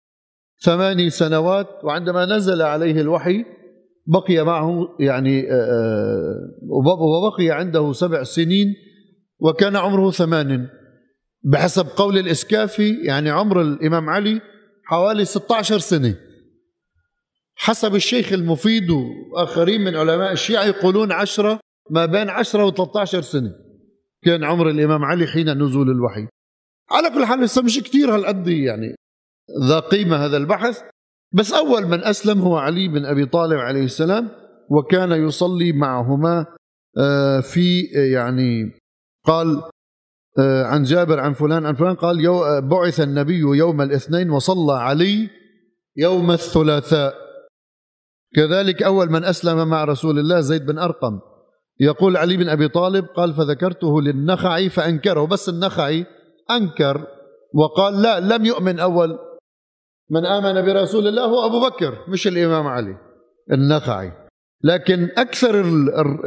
ثماني 0.61 1.09
سنوات 1.09 1.67
وعندما 1.83 2.25
نزل 2.25 2.61
عليه 2.61 3.01
الوحي 3.01 3.45
بقي 4.07 4.45
معه 4.45 4.95
يعني 4.99 5.51
آه، 5.51 5.55
آه، 5.55 6.54
وبقي 6.75 7.49
عنده 7.49 7.93
سبع 7.93 8.23
سنين 8.23 8.73
وكان 9.39 9.75
عمره 9.75 10.11
ثمان 10.11 10.67
بحسب 11.43 11.87
قول 11.95 12.17
الإسكافي 12.17 12.93
يعني 13.03 13.29
عمر 13.29 13.61
الإمام 13.61 14.09
علي 14.09 14.41
حوالي 14.85 15.25
16 15.25 15.79
سنة. 15.79 16.15
حسب 17.55 17.95
الشيخ 17.95 18.33
المفيد 18.33 18.89
وآخرين 18.89 19.81
من 19.81 19.95
علماء 19.95 20.31
الشيعة 20.31 20.63
يقولون 20.63 21.11
عشرة 21.11 21.59
ما 21.89 22.05
بين 22.05 22.29
عشرة 22.29 22.71
و13 22.71 23.05
سنة 23.05 23.51
كان 24.23 24.43
عمر 24.43 24.69
الإمام 24.69 25.03
علي 25.03 25.27
حين 25.27 25.63
نزول 25.63 25.89
الوحي. 25.89 26.27
على 26.91 27.09
كل 27.09 27.25
حال 27.25 27.39
لسه 27.39 27.61
مش 27.61 27.79
كثير 27.79 28.15
هالقد 28.15 28.47
يعني 28.47 28.95
ذا 29.69 29.79
قيمة 29.79 30.25
هذا 30.25 30.37
البحث. 30.37 30.81
بس 31.31 31.53
أول 31.53 31.87
من 31.87 32.03
أسلم 32.03 32.41
هو 32.41 32.57
علي 32.57 32.87
بن 32.87 33.05
أبي 33.05 33.25
طالب 33.25 33.59
عليه 33.59 33.83
السلام 33.83 34.29
وكان 34.69 35.11
يصلي 35.11 35.71
معهما 35.71 36.54
في 37.41 37.81
يعني 38.13 38.71
قال 39.25 39.61
آه، 40.39 40.63
عن 40.63 40.83
جابر 40.83 41.19
عن 41.19 41.33
فلان 41.33 41.65
عن 41.65 41.73
فلان 41.73 41.95
قال 41.95 42.17
بعث 42.69 42.99
النبي 42.99 43.39
يوم 43.39 43.81
الاثنين 43.81 44.29
وصلى 44.29 44.73
علي 44.73 45.29
يوم 45.97 46.31
الثلاثاء. 46.31 47.13
كذلك 48.35 48.83
أول 48.83 49.11
من 49.11 49.23
أسلم 49.23 49.67
مع 49.67 49.83
رسول 49.83 50.19
الله 50.19 50.39
زيد 50.39 50.65
بن 50.65 50.77
أرقم. 50.77 51.19
يقول 51.79 52.17
علي 52.17 52.37
بن 52.37 52.49
أبي 52.49 52.67
طالب 52.67 53.05
قال 53.05 53.33
فذكرته 53.33 54.01
للنخعي 54.01 54.69
فأنكره. 54.69 55.25
بس 55.25 55.49
النخعي 55.49 56.05
أنكر 56.51 57.07
وقال 57.53 58.01
لا 58.01 58.19
لم 58.19 58.45
يؤمن 58.45 58.79
أول 58.79 59.19
من 60.09 60.25
آمن 60.25 60.65
برسول 60.65 61.07
الله 61.07 61.25
هو 61.25 61.45
أبو 61.45 61.69
بكر 61.69 62.05
مش 62.07 62.27
الإمام 62.27 62.67
علي. 62.67 62.97
النخعي. 63.51 64.11
لكن 64.63 65.09
أكثر 65.17 65.61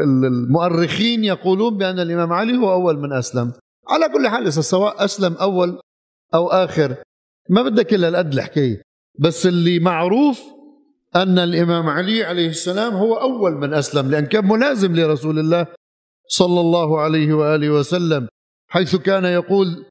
المؤرخين 0.04 1.24
يقولون 1.24 1.78
بأن 1.78 2.00
الإمام 2.00 2.32
علي 2.32 2.56
هو 2.56 2.72
أول 2.72 2.98
من 2.98 3.12
أسلم. 3.12 3.52
على 3.88 4.08
كل 4.08 4.28
حال 4.28 4.52
سواء 4.52 5.04
أسلم 5.04 5.34
أول 5.34 5.80
أو 6.34 6.48
آخر 6.48 6.96
ما 7.50 7.62
بدك 7.62 7.94
إلا 7.94 8.08
القد 8.08 8.32
الحكاية. 8.32 8.82
بس 9.18 9.46
اللي 9.46 9.78
معروف 9.78 10.40
أن 11.16 11.38
الإمام 11.38 11.88
علي 11.88 12.24
عليه 12.24 12.48
السلام 12.48 12.94
هو 12.94 13.14
أول 13.14 13.52
من 13.52 13.74
أسلم 13.74 14.10
لأن 14.10 14.26
كان 14.26 14.48
ملازم 14.48 14.96
لرسول 14.96 15.38
الله 15.38 15.66
صلى 16.28 16.60
الله 16.60 17.00
عليه 17.00 17.34
وآله 17.34 17.70
وسلم 17.70 18.28
حيث 18.68 18.96
كان 18.96 19.24
يقول 19.24 19.84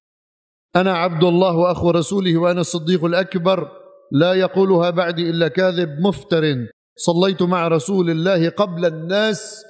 أنا 0.76 0.98
عبد 0.98 1.24
الله 1.24 1.56
وأخو 1.56 1.92
رسوله 1.92 2.38
وأنا 2.38 2.62
الصديق 2.62 3.06
الأكبر 3.06 3.72
لا 4.12 4.34
يقولها 4.34 4.90
بعدي 4.90 5.30
إلا 5.30 5.48
كاذب 5.48 6.00
مفتر. 6.00 6.68
صليت 6.98 7.44
مع 7.44 7.68
رسول 7.68 8.10
الله 8.10 8.50
قبل 8.50 8.86
الناس 8.86 9.64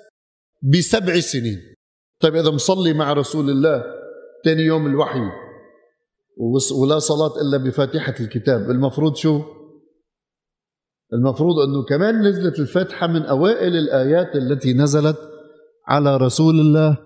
بسبع 0.74 1.20
سنين. 1.20 1.60
طيب 2.22 2.36
إذا 2.36 2.52
مصلي 2.52 2.94
مع 2.94 3.14
رسول 3.14 3.50
الله 3.50 3.84
ثاني 4.46 4.62
يوم 4.62 4.88
الوحي. 4.88 5.20
ولا 6.82 7.00
صلاة 7.00 7.42
إلا 7.42 7.58
بفاتحة 7.58 8.16
الكتاب. 8.20 8.72
المفروض 8.72 9.16
شو؟ 9.16 9.42
المفروض 11.14 11.60
أنه 11.60 11.86
كمان 11.90 12.28
نزلت 12.28 12.60
الفاتحة 12.60 13.08
من 13.08 13.22
أوائل 13.22 13.76
الآيات 13.76 14.36
التي 14.36 14.74
نزلت 14.74 15.18
على 15.88 16.18
رسول 16.18 16.60
الله 16.60 16.98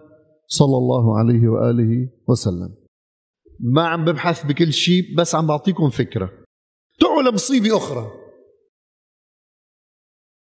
صلى 0.48 0.78
الله 0.78 1.18
عليه 1.20 1.48
وآله 1.48 2.10
وسلم. 2.28 2.76
ما 3.60 3.88
عم 3.88 4.06
ببحث 4.06 4.46
بكل 4.46 4.74
شيء 4.74 5.16
بس 5.18 5.36
عم 5.36 5.48
بعطيكم 5.48 5.90
فكرة. 5.90 6.32
تعوا 7.00 7.22
لمصيبة 7.22 7.78
أخرى. 7.78 8.21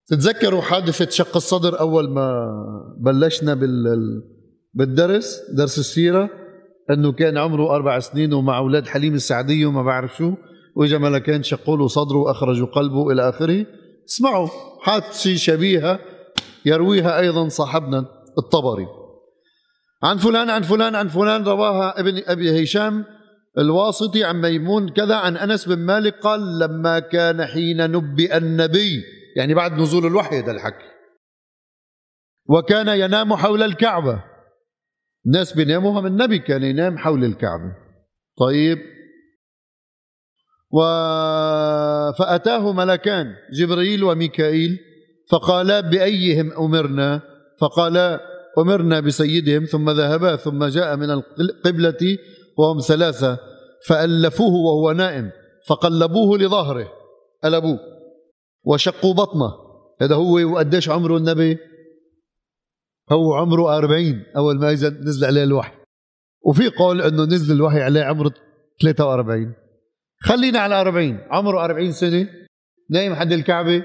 تتذكروا 0.09 0.61
حادثة 0.61 1.09
شق 1.09 1.35
الصدر 1.35 1.79
أول 1.79 2.09
ما 2.09 2.49
بلشنا 2.99 3.53
بالدرس 4.73 5.41
درس 5.53 5.79
السيرة؟ 5.79 6.29
أنه 6.89 7.11
كان 7.11 7.37
عمره 7.37 7.75
أربع 7.75 7.99
سنين 7.99 8.33
ومع 8.33 8.57
أولاد 8.57 8.87
حليم 8.87 9.13
السعدية 9.13 9.65
وما 9.65 9.83
بعرف 9.83 10.17
شو 10.17 10.33
وإجا 10.75 10.97
ملكين 10.97 11.43
شقوا 11.43 11.77
له 11.77 11.87
صدره 11.87 12.17
وأخرجوا 12.17 12.67
قلبه 12.67 13.11
إلى 13.11 13.29
آخره. 13.29 13.65
اسمعوا 14.09 14.47
حادثة 14.81 15.35
شبيهة 15.35 15.99
يرويها 16.65 17.19
أيضا 17.19 17.47
صاحبنا 17.47 18.05
الطبري. 18.37 18.87
عن 20.03 20.17
فلان 20.17 20.49
عن 20.49 20.61
فلان 20.61 20.95
عن 20.95 21.07
فلان 21.07 21.43
رواها 21.43 21.99
ابن 21.99 22.21
أبي 22.25 22.63
هشام 22.63 23.05
الواسطي 23.57 24.23
عن 24.23 24.41
ميمون 24.41 24.89
كذا 24.89 25.15
عن 25.15 25.37
أنس 25.37 25.67
بن 25.67 25.79
مالك 25.79 26.19
قال 26.19 26.59
لما 26.59 26.99
كان 26.99 27.45
حين 27.45 27.91
نبئ 27.91 28.37
النبي 28.37 29.03
يعني 29.37 29.53
بعد 29.53 29.73
نزول 29.73 30.05
الوحي 30.05 30.39
هذا 30.39 30.51
الحكي. 30.51 30.89
وكان 32.49 32.87
ينام 32.87 33.35
حول 33.35 33.63
الكعبة. 33.63 34.23
الناس 35.25 35.53
بيناموا 35.53 36.01
من 36.01 36.07
النبي 36.07 36.39
كان 36.39 36.63
ينام 36.63 36.97
حول 36.97 37.23
الكعبة. 37.23 37.75
طيب. 38.39 38.79
و 40.71 40.79
فأتاه 42.11 42.73
ملكان 42.73 43.35
جبريل 43.53 44.03
وميكائيل 44.03 44.79
فقالا 45.31 45.79
بأيهم 45.79 46.51
أمرنا؟ 46.51 47.21
فقالا 47.61 48.19
أمرنا 48.57 48.99
بسيدهم 48.99 49.63
ثم 49.63 49.89
ذهبا 49.89 50.35
ثم 50.35 50.65
جاء 50.65 50.95
من 50.95 51.09
القبلة 51.39 52.17
وهم 52.57 52.79
ثلاثة 52.79 53.37
فألفوه 53.87 54.53
وهو 54.53 54.91
نائم 54.91 55.31
فقلبوه 55.67 56.37
لظهره. 56.37 56.91
قلبوه. 57.43 57.79
وشقوا 58.63 59.13
بطنه. 59.13 59.51
هذا 60.01 60.15
هو 60.15 60.53
وقديش 60.53 60.89
عمره 60.89 61.17
النبي؟ 61.17 61.57
هو 63.11 63.33
عمره 63.33 63.77
أربعين. 63.77 64.23
أول 64.37 64.59
ما 64.59 64.71
نزل 64.73 65.25
عليه 65.25 65.43
الوحي. 65.43 65.73
وفي 66.45 66.69
قول 66.69 67.01
إنه 67.01 67.23
نزل 67.23 67.55
الوحي 67.55 67.81
عليه 67.81 68.03
عمره 68.03 68.33
43 68.81 69.53
خلينا 70.21 70.59
على 70.59 70.81
40 70.81 71.19
عمره 71.31 71.65
40 71.65 71.91
سنة. 71.91 72.29
نايم 72.89 73.15
حد 73.15 73.31
الكعبة. 73.31 73.83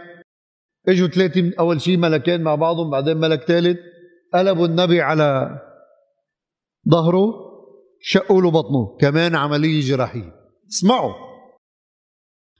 إجوا 0.88 1.08
ثلاثة 1.08 1.52
أول 1.58 1.80
شيء 1.80 1.96
ملكين 1.96 2.42
مع 2.42 2.54
بعضهم 2.54 2.90
بعدين 2.90 3.16
ملك 3.16 3.42
ثالث. 3.42 3.78
قلبوا 4.34 4.66
النبي 4.66 5.00
على 5.00 5.60
ظهره. 6.90 7.26
شقوا 8.00 8.42
له 8.42 8.50
بطنه. 8.50 8.96
كمان 9.00 9.34
عملية 9.34 9.80
جراحية. 9.80 10.32
اسمعوا. 10.72 11.23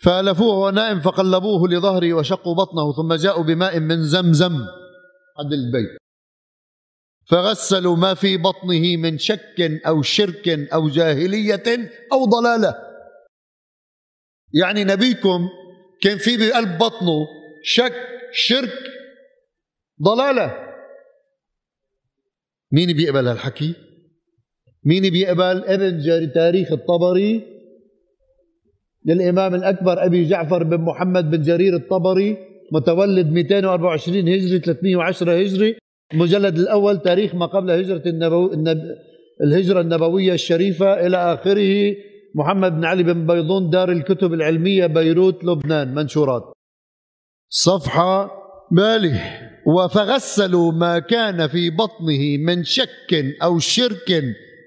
فألفوه 0.05 0.49
وهو 0.49 0.71
نائم 0.71 1.01
فقلبوه 1.01 1.69
لظهره 1.69 2.15
وشقوا 2.15 2.55
بطنه 2.55 2.93
ثم 2.93 3.15
جاءوا 3.15 3.45
بماء 3.45 3.81
من 3.81 4.03
زمزم 4.03 4.53
عند 5.39 5.53
البيت. 5.53 5.99
فغسلوا 7.31 7.97
ما 7.97 8.15
في 8.15 8.37
بطنه 8.37 8.97
من 8.97 9.19
شك 9.19 9.61
أو 9.87 10.03
شرك 10.03 10.49
أو 10.49 10.89
جاهلية 10.89 11.91
أو 12.13 12.25
ضلالة. 12.25 12.75
يعني 14.53 14.85
نبيكم 14.85 15.49
كان 16.03 16.19
في 16.19 16.37
بقلب 16.37 16.79
بطنه 16.79 17.27
شك 17.63 17.95
شرك 18.33 18.79
ضلالة. 20.03 20.75
مين 22.73 22.93
بيقبل 22.97 23.29
هالحكي؟ 23.29 23.75
مين 24.85 25.11
بيقبل؟ 25.11 25.65
ابن 25.65 26.33
تاريخ 26.33 26.73
الطبري 26.73 27.54
للإمام 29.07 29.55
الأكبر 29.55 30.05
أبي 30.05 30.25
جعفر 30.25 30.63
بن 30.63 30.81
محمد 30.81 31.31
بن 31.31 31.43
جرير 31.43 31.77
الطبري 31.77 32.37
متولد 32.73 33.33
224 33.33 34.29
هجري 34.29 34.59
310 34.59 35.41
هجري 35.41 35.77
المجلد 36.13 36.59
الأول 36.59 37.03
تاريخ 37.03 37.35
ما 37.35 37.47
قبل 37.47 37.71
هجرة 37.71 38.03
النبو... 38.07 38.53
النب... 38.53 38.79
الهجرة 39.43 39.81
النبوية 39.81 40.33
الشريفة 40.33 41.07
إلى 41.07 41.17
آخره 41.17 41.95
محمد 42.35 42.73
بن 42.77 42.85
علي 42.85 43.03
بن 43.03 43.27
بيضون 43.27 43.71
دار 43.71 43.93
الكتب 43.93 44.35
العلمية 44.35 44.87
بيروت 44.87 45.45
لبنان 45.45 45.95
منشورات. 45.95 46.53
صفحة 47.49 48.31
بالي 48.71 49.21
وفغسلوا 49.67 50.73
ما 50.73 50.99
كان 50.99 51.47
في 51.47 51.71
بطنه 51.71 52.37
من 52.39 52.65
شك 52.65 53.35
أو 53.43 53.59
شرك 53.59 54.25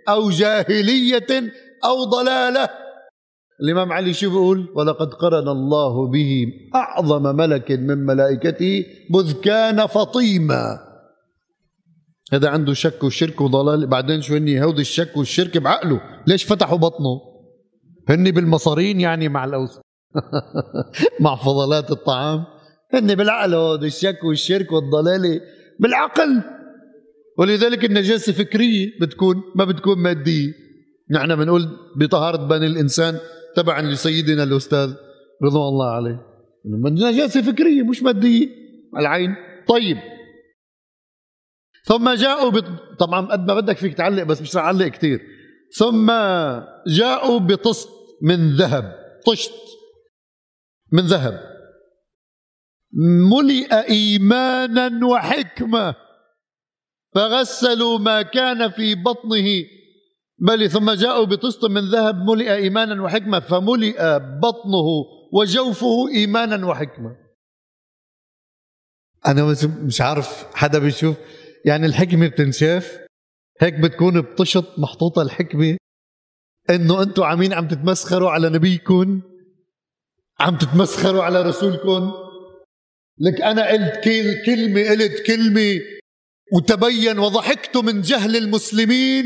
أو 0.09 0.29
جاهلية 0.29 1.27
أو 1.85 2.03
ضلالة. 2.03 2.69
الإمام 3.61 3.91
علي 3.91 4.13
شو 4.13 4.29
بيقول؟ 4.29 4.69
ولقد 4.75 5.13
قرن 5.13 5.47
الله 5.47 6.07
به 6.07 6.47
أعظم 6.75 7.35
ملك 7.35 7.71
من 7.71 8.05
ملائكته 8.05 8.85
مذ 9.11 9.33
كان 9.33 9.85
فطيما. 9.85 10.79
هذا 12.33 12.49
عنده 12.49 12.73
شك 12.73 13.03
وشرك 13.03 13.41
وضلال. 13.41 13.87
بعدين 13.87 14.21
شو 14.21 14.35
هني؟ 14.35 14.63
هودي 14.63 14.81
الشك 14.81 15.17
والشرك 15.17 15.57
بعقله. 15.57 16.01
ليش 16.27 16.45
فتحوا 16.45 16.77
بطنه؟ 16.77 17.21
هني 18.09 18.31
بالمصارين 18.31 18.99
يعني 18.99 19.29
مع 19.29 19.45
الأوس. 19.45 19.79
مع 21.23 21.35
فضلات 21.35 21.91
الطعام. 21.91 22.43
هني 22.93 23.15
بالعقل 23.15 23.53
هودي 23.53 23.87
الشك 23.87 24.23
والشرك 24.23 24.71
والضلالة 24.71 25.41
بالعقل. 25.79 26.41
ولذلك 27.37 27.85
النجاسة 27.85 28.33
فكرية 28.33 28.89
بتكون 29.01 29.35
ما 29.55 29.65
بتكون 29.65 29.97
مادية. 29.97 30.53
نحن 31.11 31.35
بنقول 31.35 31.69
بطهارة 31.95 32.47
بني 32.47 32.65
الإنسان 32.65 33.19
تبعا 33.57 33.81
لسيدنا 33.81 34.43
الأستاذ 34.43 34.93
رضوان 35.43 35.67
الله 35.67 35.91
عليه. 35.91 36.25
النجاسة 36.65 37.41
فكرية 37.41 37.83
مش 37.83 38.03
مادية 38.03 38.47
العين. 38.97 39.35
طيب. 39.67 39.97
ثم 41.83 42.09
جاءوا 42.09 42.49
بط... 42.49 42.65
طبعا 42.99 43.25
قد 43.25 43.47
ما 43.47 43.53
بدك 43.53 43.77
فيك 43.77 43.93
تعلق 43.93 44.23
بس 44.23 44.41
مش 44.41 44.55
رح 44.55 44.63
أعلق 44.63 44.87
كثير 44.87 45.21
ثم 45.77 46.11
جاءوا 46.87 47.39
بطست 47.39 47.89
من 48.21 48.55
ذهب. 48.55 48.95
طشت 49.25 49.53
من 50.91 51.03
ذهب. 51.03 51.57
ملئ 53.31 53.73
ايمانا 53.89 55.05
وحكمة. 55.05 55.95
فغسلوا 57.15 57.97
ما 57.99 58.21
كان 58.21 58.69
في 58.69 58.95
بطنه 58.95 59.65
بل 60.39 60.69
ثم 60.71 60.91
جاءوا 60.91 61.25
بطست 61.25 61.65
من 61.65 61.91
ذهب 61.91 62.15
ملئ 62.15 62.53
إيمانا 62.53 63.03
وحكمة 63.03 63.39
فملئ 63.39 64.19
بطنه 64.19 64.87
وجوفه 65.33 66.09
إيمانا 66.15 66.65
وحكمة. 66.65 67.15
أنا 69.27 69.55
مش 69.85 70.01
عارف 70.01 70.45
حدا 70.53 70.79
بيشوف. 70.79 71.15
يعني 71.65 71.85
الحكمة 71.85 72.27
بتنشاف. 72.27 72.99
هيك 73.61 73.73
بتكون 73.73 74.21
بطشط 74.21 74.79
محطوطة 74.79 75.21
الحكمة 75.21 75.77
إنه 76.69 77.01
أنتم 77.01 77.23
عمين 77.23 77.53
عم 77.53 77.67
تتمسخروا 77.67 78.29
على 78.29 78.49
نبيكم 78.49 79.21
عم 80.39 80.57
تتمسخروا 80.57 81.23
على 81.23 81.41
رسولكم. 81.41 82.11
لك 83.19 83.41
أنا 83.41 83.67
قلت 83.67 84.03
كلمة 84.45 84.89
قلت 84.89 85.27
كلمة 85.27 85.79
وتبين 86.53 87.19
وضحكت 87.19 87.77
من 87.77 88.01
جهل 88.01 88.35
المسلمين. 88.35 89.25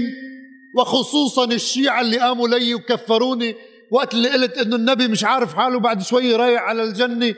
وخصوصا 0.77 1.45
الشيعة 1.45 2.01
اللي 2.01 2.19
قاموا 2.19 2.47
لي 2.47 2.75
وكفروني 2.75 3.55
وقت 3.91 4.13
اللي 4.13 4.29
قلت 4.29 4.57
إنه 4.57 4.75
النبي 4.75 5.07
مش 5.07 5.23
عارف 5.23 5.53
حاله 5.53 5.79
بعد 5.79 6.01
شوي 6.01 6.35
رايح 6.35 6.61
على 6.61 6.83
الجنة 6.83 7.35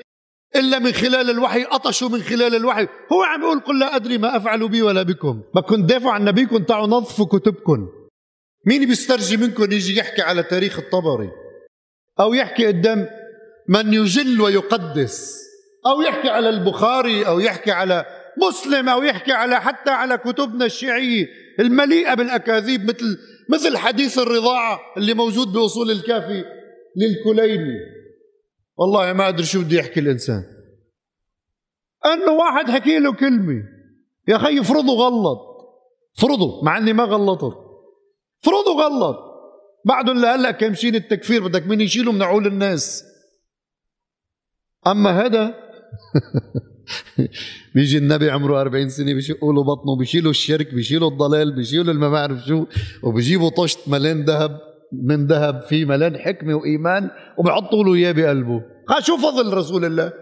إلا 0.55 0.79
من 0.79 0.91
خلال 0.91 1.29
الوحي 1.29 1.63
أطشوا 1.63 2.09
من 2.09 2.21
خلال 2.21 2.55
الوحي. 2.55 2.87
هو 3.11 3.23
عم 3.23 3.41
يقول 3.41 3.59
قل 3.59 3.79
لا 3.79 3.95
أدري 3.95 4.17
ما 4.17 4.37
أفعل 4.37 4.69
بي 4.69 4.81
ولا 4.81 5.03
بكم. 5.03 5.41
ما 5.55 5.61
كنت 5.61 5.89
دافع 5.89 6.11
عن 6.11 6.25
نبيكم 6.25 6.63
تعوا 6.63 6.87
نظفوا 6.87 7.25
كتبكم 7.25 7.89
مين 8.65 8.85
بيسترجي 8.85 9.37
منكم 9.37 9.63
يجي 9.63 9.99
يحكي 9.99 10.21
على 10.21 10.43
تاريخ 10.43 10.79
الطبري؟ 10.79 11.29
أو 12.19 12.33
يحكي 12.33 12.67
قدام 12.67 13.07
من 13.69 13.93
يجل 13.93 14.41
ويقدس. 14.41 15.43
أو 15.87 16.01
يحكي 16.01 16.29
على 16.29 16.49
البخاري 16.49 17.27
أو 17.27 17.39
يحكي 17.39 17.71
على 17.71 18.05
مسلم 18.41 18.89
أو 18.89 19.03
يحكي 19.03 19.31
على 19.31 19.61
حتى 19.61 19.89
على 19.89 20.17
كتبنا 20.17 20.65
الشيعية 20.65 21.27
المليئة 21.59 22.13
بالأكاذيب 22.13 22.83
مثل 22.83 23.17
مثل 23.49 23.77
حديث 23.77 24.19
الرضاعة 24.19 24.79
اللي 24.97 25.13
موجود 25.13 25.47
بأصول 25.47 25.91
الكافي 25.91 26.43
للكليني. 26.95 27.79
والله 28.77 29.13
ما 29.13 29.27
أدري 29.29 29.45
شو 29.45 29.61
بده 29.61 29.77
يحكي 29.77 29.99
الإنسان. 29.99 30.43
أنه 32.05 32.31
واحد 32.31 32.71
حكي 32.71 32.99
له 32.99 33.13
كلمة. 33.13 33.63
يا 34.27 34.35
أخي 34.35 34.59
افرضوا 34.59 35.05
غلط. 35.05 35.39
فرضوا 36.21 36.63
مع 36.63 36.77
إني 36.77 36.93
ما 36.93 37.03
غلطت. 37.03 37.57
فرضوا 38.39 38.83
غلط. 38.83 39.17
بعدهم 39.85 40.21
لهلا 40.21 40.51
كامشين 40.51 40.95
التكفير 40.95 41.47
بدك 41.47 41.67
مين 41.67 41.81
يشيله 41.81 42.11
من 42.11 42.21
عقول 42.21 42.47
الناس؟ 42.47 43.05
أما 44.87 45.25
هذا 45.25 45.55
بيجي 47.75 47.97
النبي 47.97 48.31
عمره 48.31 48.61
40 48.61 48.89
سنة 48.89 49.13
بيشقوا 49.13 49.53
له 49.53 49.63
بطنه 49.63 49.95
بيشيلوا 49.97 50.31
الشرك 50.31 50.73
بيشيلوا 50.73 51.09
الضلال 51.09 51.55
بيشيلوا 51.55 51.93
ما 51.93 52.09
بعرف 52.09 52.45
شو 52.47 52.65
وبيجيبوا 53.03 53.49
طشت 53.49 53.79
ملان 53.87 54.25
ذهب 54.25 54.59
من 54.91 55.27
ذهب 55.27 55.61
في 55.61 55.85
ملان 55.85 56.17
حكمة 56.17 56.55
وإيمان 56.55 57.11
وبحطوا 57.37 57.83
له 57.83 57.93
إياه 57.93 58.11
بقلبه. 58.11 58.61
قال 58.87 59.05
شو 59.05 59.17
فضل 59.17 59.53
رسول 59.53 59.85
الله؟ 59.85 60.13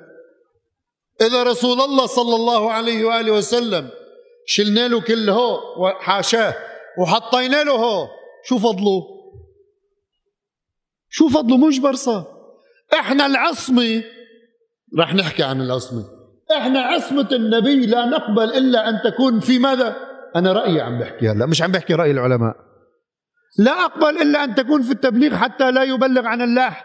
إذا 1.22 1.44
رسول 1.44 1.82
الله 1.82 2.06
صلى 2.06 2.36
الله 2.36 2.72
عليه 2.72 3.06
وآله 3.06 3.32
وسلم 3.32 3.90
شلنا 4.46 4.88
له 4.88 5.02
كل 5.02 5.30
هو 5.30 5.60
وحاشاه 5.78 6.56
وحطينا 7.00 7.64
له 7.64 7.72
هو 7.72 8.08
شو 8.46 8.58
فضله؟ 8.58 9.04
شو 11.10 11.30
فضله؟ 11.30 11.58
مش 11.58 11.80
برصة. 11.80 12.28
إحنا 12.94 13.26
العصمة 13.26 14.04
رح 14.98 15.14
نحكي 15.14 15.44
عن 15.44 15.62
العصمة. 15.62 16.21
إحنا 16.58 16.80
عصمة 16.80 17.28
النبي 17.32 17.86
لا 17.86 18.06
نقبل 18.06 18.44
إلا 18.44 18.90
أن 18.90 19.02
تكون 19.04 19.40
في 19.40 19.60
ماذا؟ 19.60 19.96
أنا 20.36 20.54
رأيي 20.54 20.82
عم 20.82 21.00
بحكي 21.00 21.30
هلا 21.30 21.46
مش 21.46 21.62
عم 21.62 21.72
بحكي 21.72 21.94
رأي 21.94 22.12
العلماء. 22.12 22.56
لا 23.60 23.72
أقبل 23.72 24.22
إلا 24.22 24.44
أن 24.44 24.56
تكون 24.56 24.82
في 24.82 24.92
التبليغ 24.92 25.36
حتى 25.36 25.72
لا 25.72 25.84
يبلغ 25.84 26.26
عن 26.26 26.42
الله 26.42 26.78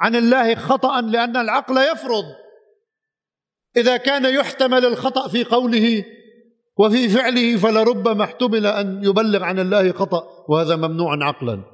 عن 0.00 0.16
الله 0.16 0.54
خطأ 0.54 1.00
لأن 1.00 1.36
العقل 1.36 1.76
يفرض. 1.76 2.24
إذا 3.76 3.96
كان 3.96 4.34
يحتمل 4.34 4.86
الخطأ 4.86 5.28
في 5.28 5.44
قوله 5.44 6.04
وفي 6.78 7.08
فعله 7.08 7.56
فلربما 7.56 8.24
احتمل 8.24 8.66
أن 8.66 9.04
يبلغ 9.04 9.42
عن 9.42 9.58
الله 9.58 9.92
خطأ 9.92 10.22
وهذا 10.48 10.76
ممنوع 10.76 11.26
عقلا. 11.26 11.64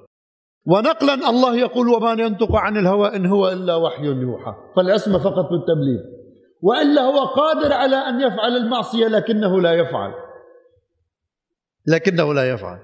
ونقلا 0.66 1.14
الله 1.14 1.56
يقول 1.56 1.88
وما 1.88 2.12
ينطق 2.12 2.56
عن 2.56 2.76
الهوى 2.76 3.16
إن 3.16 3.26
هو 3.26 3.48
إلا 3.48 3.76
وحي 3.76 4.04
يوحى. 4.04 4.54
فالعصمة 4.76 5.18
فقط 5.18 5.48
بالتبليغ 5.50 6.17
وإلا 6.62 7.02
هو 7.02 7.24
قادر 7.24 7.72
على 7.72 7.96
أن 7.96 8.20
يفعل 8.20 8.56
المعصية 8.56 9.06
لكنه 9.06 9.60
لا 9.60 9.72
يفعل. 9.72 10.12
لكنه 11.86 12.34
لا 12.34 12.50
يفعل. 12.50 12.78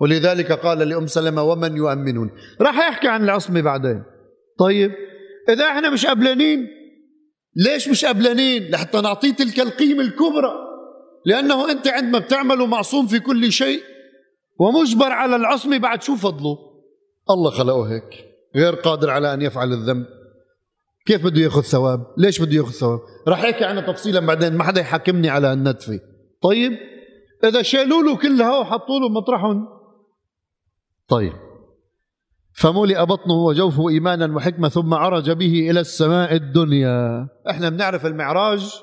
ولذلك 0.00 0.52
قال 0.52 0.78
لأم 0.78 1.06
سلمة 1.06 1.42
ومن 1.42 1.76
يؤمنون؟ 1.76 2.30
راح 2.60 2.88
يحكي 2.88 3.08
عن 3.08 3.24
العصمة 3.24 3.60
بعدين. 3.60 4.02
طيب 4.58 4.92
إذا 5.48 5.64
إحنا 5.64 5.90
مش 5.90 6.06
قبلانين 6.06 6.68
ليش 7.56 7.88
مش 7.88 8.04
قبلانين؟ 8.04 8.70
لحتى 8.70 9.00
نعطيه 9.00 9.32
تلك 9.32 9.60
القيمة 9.60 10.00
الكبرى. 10.00 10.52
لأنه 11.26 11.70
أنت 11.70 11.88
عندما 11.88 12.18
بتعمل 12.18 12.58
معصوم 12.58 13.06
في 13.06 13.20
كل 13.20 13.52
شيء 13.52 13.80
ومجبر 14.58 15.12
على 15.12 15.36
العصمة 15.36 15.78
بعد 15.78 16.02
شو 16.02 16.16
فضله؟ 16.16 16.58
الله 17.30 17.50
خلقه 17.50 17.92
هيك 17.92 18.24
غير 18.56 18.74
قادر 18.74 19.10
على 19.10 19.34
أن 19.34 19.42
يفعل 19.42 19.72
الذنب. 19.72 20.06
كيف 21.06 21.24
بده 21.24 21.40
ياخذ 21.40 21.62
ثواب؟ 21.62 22.06
ليش 22.18 22.42
بده 22.42 22.56
ياخذ 22.56 22.70
ثواب؟ 22.70 23.00
رح 23.28 23.44
احكي 23.44 23.64
عنها 23.64 23.92
تفصيلا 23.92 24.20
بعدين 24.20 24.52
ما 24.52 24.64
حدا 24.64 24.80
يحاكمني 24.80 25.28
على 25.28 25.52
النتفه 25.52 26.00
طيب 26.42 26.72
إذا 27.44 27.62
شالوا 27.62 28.02
له 28.02 28.16
كلها 28.16 28.58
وحطوا 28.58 29.00
له 29.00 29.08
مطرحهم. 29.08 29.68
طيب 31.08 31.32
فملئ 32.56 33.04
بطنه 33.04 33.34
وجوفه 33.34 33.88
ايمانا 33.88 34.36
وحكمة 34.36 34.68
ثم 34.68 34.94
عرج 34.94 35.30
به 35.30 35.70
إلى 35.70 35.80
السماء 35.80 36.34
الدنيا. 36.34 37.28
إحنا 37.50 37.68
بنعرف 37.68 38.06
المعراج 38.06 38.74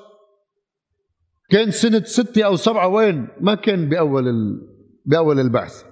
كان 1.50 1.72
سنة 1.72 2.04
ستة 2.04 2.44
أو 2.44 2.56
سبعة 2.56 2.88
وين؟ 2.88 3.28
ما 3.42 3.56
كان 3.56 3.90
بأول 3.90 4.28
ال... 4.28 4.62
بأول 5.06 5.40
البعث. 5.40 5.84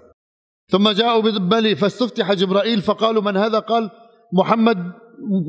ثم 0.68 0.89
جاءوا 0.89 1.22
بذبلي 1.22 1.76
فاستفتح 1.76 2.34
جبرائيل 2.34 2.82
فقالوا 2.82 3.22
من 3.22 3.38
هذا؟ 3.38 3.60
قال 3.60 3.92
محمد 4.34 4.94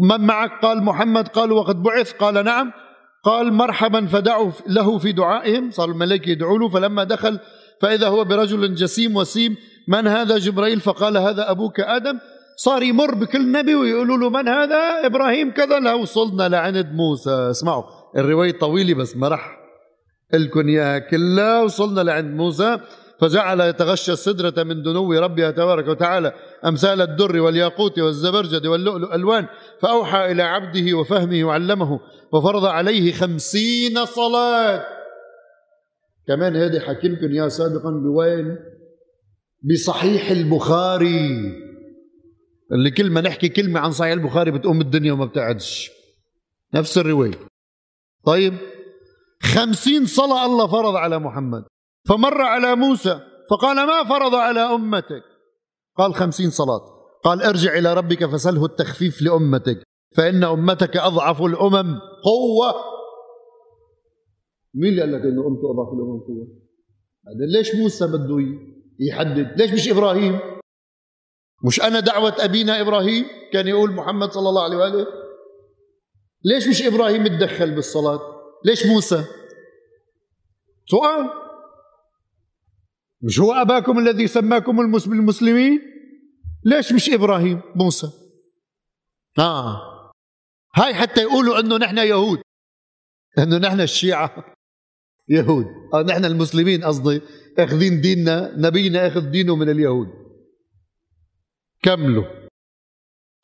من 0.01 0.27
معك؟ 0.27 0.51
قال 0.63 0.83
محمد. 0.83 1.29
قالوا 1.29 1.61
وقد 1.61 1.83
بعث. 1.83 2.13
قال 2.13 2.45
نعم. 2.45 2.73
قال 3.25 3.53
مرحبا 3.53 4.07
فدعوا 4.07 4.51
له 4.67 4.99
في 4.99 5.13
دعائهم. 5.13 5.71
صار 5.71 5.89
الملائكة 5.91 6.31
يدعوا 6.31 6.59
له. 6.59 6.69
فلما 6.69 7.05
دخل 7.05 7.39
فإذا 7.83 8.09
هو 8.09 8.25
برجل 8.25 8.75
جسيم 8.75 9.17
وسيم 9.17 9.57
من 9.89 10.07
هذا؟ 10.07 10.39
جبرائيل. 10.39 10.81
فقال 10.81 11.17
هذا 11.17 11.51
أبوك 11.51 11.81
آدم. 11.81 12.19
صار 12.57 12.83
يمر 12.83 13.15
بكل 13.15 13.53
نبي 13.53 13.75
ويقولوا 13.75 14.17
له 14.17 14.31
من 14.31 14.49
هذا؟ 14.49 15.07
إبراهيم 15.07 15.51
كذا. 15.51 15.81
لا 15.81 15.95
وصلنا 15.95 16.49
لعند 16.49 16.93
موسى. 16.93 17.51
اسمعوا 17.51 17.85
الرواية 18.17 18.59
طويلة 18.59 18.95
بس 18.95 19.17
ما 19.17 19.29
رح 19.29 19.57
لكم 20.35 20.69
إياها 20.69 20.99
كلها 20.99 21.63
وصلنا 21.63 22.01
لعند 22.01 22.37
موسى. 22.37 22.79
فجعل 23.21 23.61
يتغشى 23.61 24.13
السدرة 24.13 24.63
من 24.63 24.83
دنو 24.83 25.13
ربها 25.13 25.51
تبارك 25.51 25.89
وتعالى 25.89 26.33
أمثال 26.67 27.01
الدر 27.01 27.41
والياقوت 27.41 27.99
والزبرجد 27.99 28.67
واللؤلؤ 28.67 29.15
ألوان 29.15 29.47
فأوحى 29.83 30.33
إلى 30.33 30.43
عبده 30.43 30.95
وفهمه 30.95 31.45
وعلمه 31.45 32.01
وفرض 32.33 32.65
عليه 32.65 33.13
خمسين 33.13 34.05
صلاة. 34.05 34.85
كمان 36.29 36.57
هذه 36.57 36.79
حكيمكم 36.79 37.33
يا 37.33 37.49
سابقا 37.49 37.91
بوين 37.91 38.57
بصحيح 39.63 40.31
البخاري. 40.31 41.53
اللي 42.73 42.91
كل 42.91 43.11
ما 43.11 43.21
نحكي 43.21 43.49
كلمة 43.49 43.81
عن 43.81 43.91
صحيح 43.91 44.13
البخاري 44.13 44.51
بتقوم 44.51 44.81
الدنيا 44.81 45.13
وما 45.13 45.25
بتقعدش. 45.25 45.91
نفس 46.75 46.99
الرواية. 46.99 47.39
طيب 48.27 48.55
خمسين 49.43 50.07
صلاة 50.07 50.47
الله 50.47 50.67
فرض 50.67 50.97
على 50.97 51.19
محمد. 51.19 51.65
فمر 52.09 52.43
على 52.43 52.77
موسى 52.77 53.21
فقال 53.51 53.77
ما 53.87 54.05
فرض 54.09 54.35
على 54.35 54.61
أمتك؟ 54.61 55.23
قال 55.97 56.15
خمسين 56.15 56.51
صلاة. 56.51 56.81
قال 57.25 57.43
ارجع 57.43 57.79
إلى 57.79 57.95
ربك 57.95 58.27
فسله 58.27 58.65
التخفيف 58.65 59.23
لأمتك 59.23 59.83
فإن 60.17 60.45
أمتك 60.45 60.97
أضعف 60.97 61.43
الأمم 61.43 61.99
قوة. 62.25 62.75
مين 64.75 64.91
اللي 64.91 65.03
قال 65.03 65.13
لك 65.13 65.21
إنه 65.21 65.47
أمته 65.47 65.71
أضعف 65.71 65.89
الأمم 65.95 66.21
قوة؟ 66.21 66.47
بعدين 67.25 67.49
ليش 67.57 67.75
موسى 67.75 68.07
بده 68.07 68.37
يحدد؟ 69.01 69.61
ليش 69.61 69.73
مش 69.73 69.89
إبراهيم؟ 69.89 70.39
مش 71.65 71.83
أنا 71.83 72.01
دعوة 72.01 72.35
أبينا 72.39 72.81
إبراهيم؟ 72.81 73.25
كان 73.53 73.69
يقول 73.69 73.93
محمد 73.93 74.33
صلى 74.33 74.49
الله 74.49 74.63
عليه 74.63 74.77
وآله. 74.77 75.07
ليش 76.45 76.69
مش 76.69 76.83
إبراهيم 76.83 77.27
تدخل 77.27 77.75
بالصلاة؟ 77.75 78.21
ليش 78.65 78.87
موسى؟ 78.87 79.25
سؤال. 80.87 81.31
مش 83.23 83.41
هو 83.41 83.53
أباكم 83.53 83.99
الذي 83.99 84.27
سماكم 84.27 84.81
المسلمين؟ 84.81 85.81
ليش 86.65 86.93
مش 86.93 87.11
إبراهيم 87.11 87.61
موسى؟ 87.77 88.07
آه. 89.39 89.81
هاي 90.77 90.95
حتى 90.95 91.21
يقولوا 91.21 91.61
أنه 91.61 91.77
نحن 91.77 91.99
يهود. 91.99 92.39
أنه 93.39 93.59
نحن 93.59 93.81
الشيعة 93.81 94.45
يهود. 95.29 95.67
آه 95.95 96.03
نحن 96.03 96.25
المسلمين 96.25 96.85
قصدي 96.85 97.21
أخذين 97.59 98.01
ديننا 98.01 98.53
نبينا 98.57 99.07
أخذ 99.07 99.31
دينه 99.31 99.57
من 99.57 99.69
اليهود. 99.71 100.09
كملوا. 101.83 102.25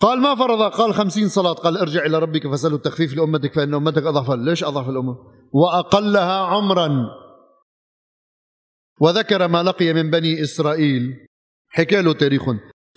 قال 0.00 0.20
ما 0.20 0.34
فرض 0.34 0.72
قال 0.72 0.94
خمسين 0.94 1.28
صلاة 1.28 1.52
قال 1.52 1.76
ارجع 1.78 2.06
إلى 2.06 2.18
ربك 2.18 2.48
فسأله 2.52 2.76
التخفيف 2.76 3.14
لأمتك 3.14 3.54
فإن 3.54 3.74
أمتك 3.74 4.02
أضعف. 4.02 4.30
ليش 4.30 4.64
أضعف 4.64 4.88
الأمة؟ 4.88 5.16
وأقلها 5.52 6.40
عمرا. 6.46 7.08
وذكر 9.00 9.48
ما 9.48 9.62
لقي 9.62 9.92
من 9.92 10.10
بني 10.10 10.42
إسرائيل. 10.42 11.14
حكى 11.68 12.02
له 12.02 12.12
تاريخ. 12.12 12.42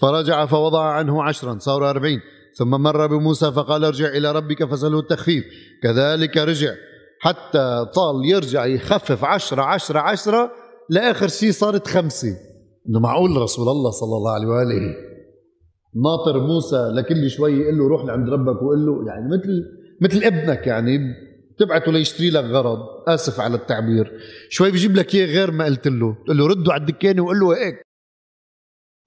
فرجع 0.02 0.46
فوضع 0.46 0.84
عنه 0.84 1.24
عشرا 1.24 1.58
صاروا 1.60 1.90
أربعين. 1.90 2.20
ثم 2.58 2.70
مر 2.70 3.08
بموسى 3.08 3.52
فقال 3.52 3.86
ارجع 3.86 4.08
إلى 4.08 4.32
ربك 4.32 4.66
فسأله 4.66 5.00
التخفيف. 5.00 5.44
كذلك 5.84 6.38
رجع. 6.38 6.74
حتى 7.22 7.86
طال 7.96 8.26
يرجع 8.26 8.66
يخفف 8.66 9.26
عشرة 9.26 9.62
عشرة 9.62 10.00
عشرة 10.00 10.52
لآخر 10.90 11.28
شيء 11.28 11.52
صارت 11.52 11.88
خمسة. 11.88 12.38
إنه 12.90 13.00
معقول 13.00 13.38
رسول 13.38 13.68
الله 13.68 13.92
صلى 13.92 14.18
الله 14.18 14.32
عليه 14.32 14.48
وآله 14.48 14.96
ناطر 15.96 16.40
موسى 16.40 16.92
لكل 16.96 17.30
شوي 17.30 17.54
يقول 17.54 17.78
له 17.78 17.88
روح 17.88 18.06
لعند 18.06 18.30
ربك. 18.30 18.62
وقول 18.62 18.86
له 18.86 19.08
يعني 19.08 19.26
مثل 19.26 19.64
مثل 20.02 20.24
ابنك 20.24 20.68
يعني. 20.68 21.00
تبعته 21.60 21.92
ليشتري 21.92 22.30
لك 22.30 22.44
غرض. 22.44 22.80
آسف 23.08 23.40
على 23.40 23.56
التعبير. 23.56 24.20
شوي 24.50 24.72
بيجيب 24.72 24.96
لك 24.96 25.16
إياه 25.16 25.26
غير 25.26 25.52
ما 25.52 25.66
قلت 25.66 25.88
له. 25.88 26.18
تقول 26.26 26.38
له 26.38 26.48
رده 26.48 26.74
على 26.74 26.82
الدكانة 26.82 27.24
وقول 27.24 27.40
له 27.40 27.58
هيك. 27.58 27.82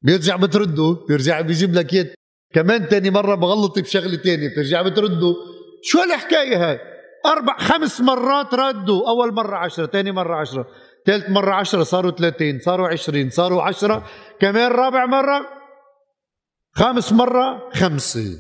بيرجع 0.03 0.37
بترده. 0.37 0.97
بيرجع 1.09 1.41
بيجيب 1.41 1.75
لك 1.75 1.95
إياه. 1.95 2.15
كمان 2.55 2.89
تاني 2.89 3.11
مرة 3.11 3.35
بغلط 3.35 3.79
بشغلة 3.79 4.17
تانية. 4.17 4.49
بترجع 4.49 4.83
بترده. 4.83 5.35
شو 5.83 5.99
هالحكاية 5.99 6.71
هاي؟ 6.71 6.81
أربع 7.27 7.59
خمس 7.59 8.01
مرات 8.01 8.55
ردوا. 8.55 9.09
أول 9.09 9.35
مرة 9.35 9.57
عشرة 9.57 9.87
تاني 9.87 10.13
مرة 10.13 10.37
عشرة. 10.37 10.67
ثالث 11.07 11.31
مرة 11.31 11.55
عشرة 11.55 11.83
صاروا 11.83 12.11
ثلاثين 12.11 12.59
صاروا 12.59 12.89
عشرين 12.89 13.31
صاروا 13.31 13.63
عشرة. 13.63 14.07
كمان 14.41 14.71
رابع 14.71 15.07
مرة 15.07 15.47
خامس 16.75 17.13
مرة 17.13 17.71
خمسة. 17.75 18.39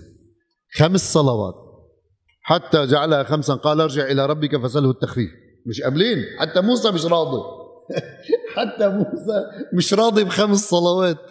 خمس 0.79 1.13
صلوات. 1.13 1.62
حتى 2.43 2.87
جعلها 2.87 3.23
خمسا. 3.23 3.55
قال 3.55 3.81
ارجع 3.81 4.05
إلى 4.05 4.27
ربك 4.27 4.57
فسله 4.57 4.91
التخفيف. 4.91 5.31
مش 5.67 5.81
قابلين؟ 5.81 6.19
حتى 6.41 6.61
موسى 6.61 6.91
مش 6.91 7.05
راضي. 7.05 7.43
حتى 8.57 8.89
موسى 8.89 9.45
مش 9.73 9.95
راضي 9.95 10.25
بخمس 10.25 10.59
صلوات. 10.59 11.31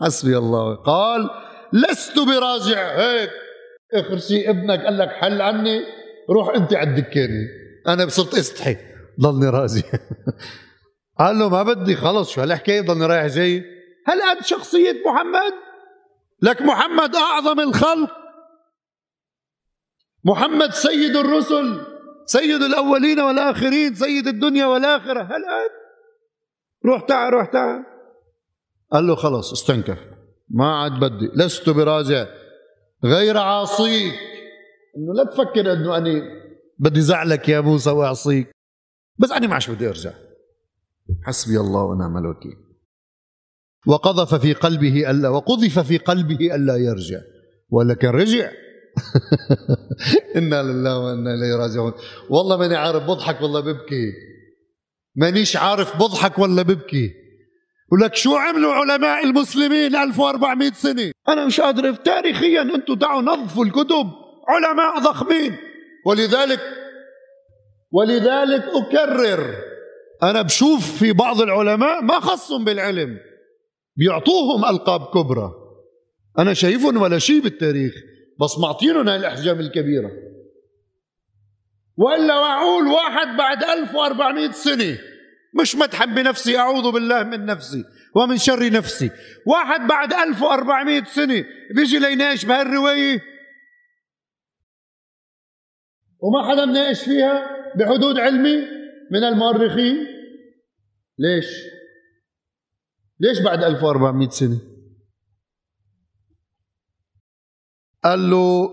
حسبي 0.00 0.38
الله. 0.38 0.74
قال 0.74 1.30
لست 1.72 2.18
براجع. 2.18 2.98
هيك. 2.98 3.30
اخر 3.94 4.18
شيء 4.18 4.50
ابنك. 4.50 4.84
قال 4.84 4.98
لك 4.98 5.08
حل 5.08 5.40
عني. 5.42 5.80
روح 6.30 6.54
أنت 6.54 6.74
على 6.74 6.90
الدكانة. 6.90 7.48
أنا 7.88 8.08
صرت 8.08 8.34
أستحي. 8.34 8.76
ضلني 9.20 9.48
راجع. 9.48 9.82
قال 11.18 11.38
له 11.38 11.48
ما 11.48 11.62
بدي. 11.62 11.96
خلص 11.96 12.30
شو 12.30 12.40
هالحكاية؟ 12.40 12.80
ضلني 12.80 13.06
رايح 13.06 13.26
جاي. 13.26 13.64
هل 14.06 14.22
قد 14.22 14.46
شخصية 14.46 14.96
محمد؟ 15.06 15.52
لك 16.42 16.62
محمد 16.62 17.16
أعظم 17.16 17.60
الخلق؟ 17.60 18.19
محمد 20.24 20.70
سيد 20.70 21.16
الرسل 21.16 21.80
سيد 22.26 22.62
الأولين 22.62 23.20
والآخرين 23.20 23.94
سيد 23.94 24.26
الدنيا 24.26 24.66
والآخرة. 24.66 25.22
هل 25.22 25.32
أنت؟ 25.32 25.80
روح 26.86 27.06
تعال 27.06 27.32
روح 27.32 27.46
تعال. 27.46 27.84
قال 28.92 29.06
له 29.06 29.14
خلص 29.14 29.52
استنكف 29.52 29.98
ما 30.48 30.76
عاد 30.76 30.92
بدي. 30.92 31.30
لست 31.34 31.70
براجع. 31.70 32.26
غير 33.04 33.38
عاصيك. 33.38 34.14
إنه 34.96 35.14
لا 35.14 35.24
تفكر 35.24 35.72
إنه 35.72 35.96
أنا 35.96 36.22
بدي 36.78 37.00
زعلك 37.00 37.48
يا 37.48 37.60
موسى 37.60 37.90
وأعصيك. 37.90 38.50
بس 39.18 39.32
أنا 39.32 39.46
ما 39.46 39.52
عادش 39.52 39.70
بدي 39.70 39.88
أرجع. 39.88 40.12
حسبي 41.22 41.60
الله 41.60 41.84
ونعم 41.84 42.16
الوكيل. 42.16 42.56
وقذف 43.86 44.34
في 44.34 44.52
قلبه 44.52 45.10
ألا 45.10 45.28
وقذف 45.28 45.78
في 45.78 45.98
قلبه 45.98 46.54
ألا 46.54 46.76
يرجع. 46.76 47.20
ولكن 47.70 48.08
رجع. 48.08 48.50
إنا 50.36 50.62
لله 50.62 50.98
وإنا 50.98 51.34
إليه 51.34 51.56
راجعون. 51.56 51.92
والله 52.30 52.56
ماني 52.56 52.76
عارف 52.76 53.02
بضحك 53.02 53.42
ولا 53.42 53.60
ببكي. 53.60 54.12
مانيش 55.16 55.56
عارف 55.56 55.96
بضحك 55.96 56.38
ولا 56.38 56.62
ببكي. 56.62 57.10
ولك 57.92 58.14
شو 58.14 58.36
عملوا 58.36 58.72
علماء 58.72 59.24
المسلمين 59.24 59.96
1400 59.96 60.72
سنة؟ 60.72 61.12
أنا 61.28 61.46
مش 61.46 61.60
قادر. 61.60 61.94
تاريخيا 61.94 62.62
أنتم 62.62 62.94
دعوا 62.94 63.22
نظفوا 63.22 63.64
الكتب. 63.64 64.10
علماء 64.48 64.98
ضخمين. 64.98 65.56
ولذلك 66.06 66.60
ولذلك 67.92 68.64
أكرر. 68.64 69.54
أنا 70.22 70.42
بشوف 70.42 70.98
في 70.98 71.12
بعض 71.12 71.40
العلماء 71.40 72.02
ما 72.02 72.20
خصهم 72.20 72.64
بالعلم. 72.64 73.18
بيعطوهم 73.96 74.64
ألقاب 74.64 75.00
كبرى. 75.14 75.52
أنا 76.38 76.54
شايفهم 76.54 76.96
ولا 76.96 77.18
شيء 77.18 77.40
بالتاريخ. 77.40 77.92
بس 78.40 78.58
معطينهم 78.58 79.08
هاي 79.08 79.16
الاحجام 79.16 79.60
الكبيرة 79.60 80.10
وإلا 81.96 82.40
معقول 82.40 82.86
واحد 82.86 83.36
بعد 83.36 83.64
1400 83.64 84.50
سنة 84.50 84.98
مش 85.60 85.76
مدحا 85.76 86.04
بنفسي 86.04 86.58
أعوذ 86.58 86.92
بالله 86.92 87.22
من 87.22 87.46
نفسي 87.46 87.84
ومن 88.16 88.36
شر 88.38 88.72
نفسي 88.72 89.10
واحد 89.46 89.80
بعد 89.88 90.12
1400 90.12 91.04
سنة 91.04 91.44
بيجي 91.74 91.98
ليناقش 91.98 92.44
بهالرواية 92.44 93.22
وما 96.20 96.50
حدا 96.50 96.64
مناقش 96.64 97.04
فيها 97.04 97.50
بحدود 97.76 98.18
علمي 98.18 98.56
من 99.10 99.24
المؤرخين 99.24 100.06
ليش؟ 101.18 101.46
ليش 103.20 103.40
بعد 103.40 103.64
1400 103.64 104.28
سنة؟ 104.28 104.58
قال 108.04 108.30
له 108.30 108.70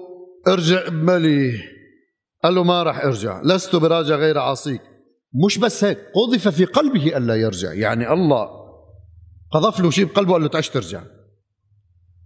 ارجع 0.47 0.89
بملي. 0.89 1.51
قال 2.43 2.55
له 2.55 2.63
ما 2.63 2.83
راح 2.83 3.05
أرجع 3.05 3.41
لست 3.41 3.75
براجع 3.75 4.15
غير 4.15 4.37
عصيك. 4.37 4.81
مش 5.45 5.57
بس 5.57 5.83
هيك 5.83 5.97
قذف 6.15 6.47
في 6.47 6.65
قلبه 6.65 7.17
الا 7.17 7.35
يرجع. 7.35 7.73
يعني 7.73 8.13
الله 8.13 8.49
قذف 9.51 9.79
له 9.79 9.89
شيء 9.89 10.05
بقلبه 10.05 10.33
قال 10.33 10.41
له 10.41 10.47
تعش 10.47 10.69
ترجع. 10.69 11.01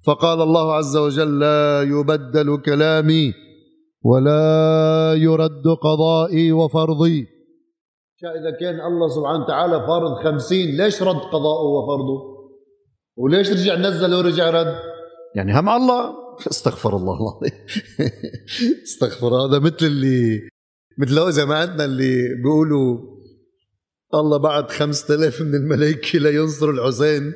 فقال 0.08 0.42
الله 0.42 0.74
عز 0.74 0.98
وجل 0.98 1.40
لا 1.40 1.82
يبدل 1.82 2.58
كلامي 2.66 3.34
ولا 4.04 5.14
يرد 5.18 5.64
قضائي 5.82 6.52
وفرضي. 6.52 7.28
إذا 8.24 8.52
كان 8.60 8.76
الله 8.80 9.08
سبحانه 9.08 9.44
وتعالى 9.44 9.88
فارض 9.88 10.24
خمسين 10.24 10.78
ليش 10.78 11.02
رد 11.04 11.16
قضاءه 11.16 11.66
وفرضه؟ 11.66 12.22
وليش 13.18 13.52
رجع 13.52 13.76
نزل 13.76 14.16
ورجع 14.16 14.50
رد؟ 14.50 14.76
يعني 15.36 15.60
هم 15.60 15.70
الله. 15.70 16.14
استغفر 16.52 16.96
الله 16.96 17.20
العظيم. 17.22 17.60
استغفر 18.88 19.28
هذا 19.28 19.60
مثل 19.60 19.86
اللي 19.86 20.50
مثل 20.98 21.32
زماننا 21.32 21.86
اللي 21.86 22.36
بيقولوا 22.36 22.98
الله 24.14 24.38
بعد 24.38 24.72
خمسة 24.72 25.16
آلاف 25.16 25.42
من 25.42 25.56
الملائكة 25.56 26.20
لينصروا 26.20 26.74
الحسين 26.74 27.34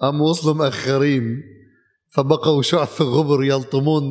قام 0.00 0.20
وصلوا 0.20 0.54
مأخرين 0.54 1.42
فبقوا 2.14 2.62
شعث 2.62 3.02
غبر 3.02 3.44
يلطمون 3.44 4.02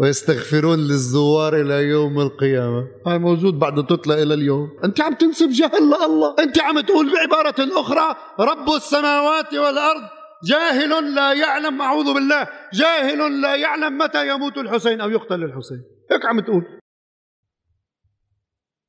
ويستغفرون 0.00 0.78
للزوار 0.78 1.60
إلى 1.60 1.74
يوم 1.74 2.20
القيامة. 2.20 2.86
هاي 3.06 3.18
موجود 3.18 3.58
بعد 3.58 3.86
تتلى 3.86 4.22
إلى 4.22 4.34
اليوم. 4.34 4.68
أنت 4.84 5.00
عم 5.00 5.14
تنسب 5.14 5.48
جهل 5.48 5.82
لله. 5.82 6.34
أنت 6.38 6.60
عم 6.60 6.80
تقول 6.80 7.12
بعبارة 7.12 7.80
أخرى 7.80 8.16
رب 8.40 8.68
السماوات 8.76 9.54
والأرض 9.54 10.02
جاهل 10.48 11.14
لا 11.14 11.32
يعلم 11.32 11.82
أعوذ 11.82 12.14
بالله 12.14 12.48
جاهل 12.72 13.40
لا 13.40 13.56
يعلم 13.56 13.98
متى 13.98 14.28
يموت 14.28 14.58
الحسين 14.58 15.00
أو 15.00 15.10
يقتل 15.10 15.44
الحسين. 15.44 15.82
هيك 16.10 16.26
عم 16.26 16.40
تقول. 16.40 16.80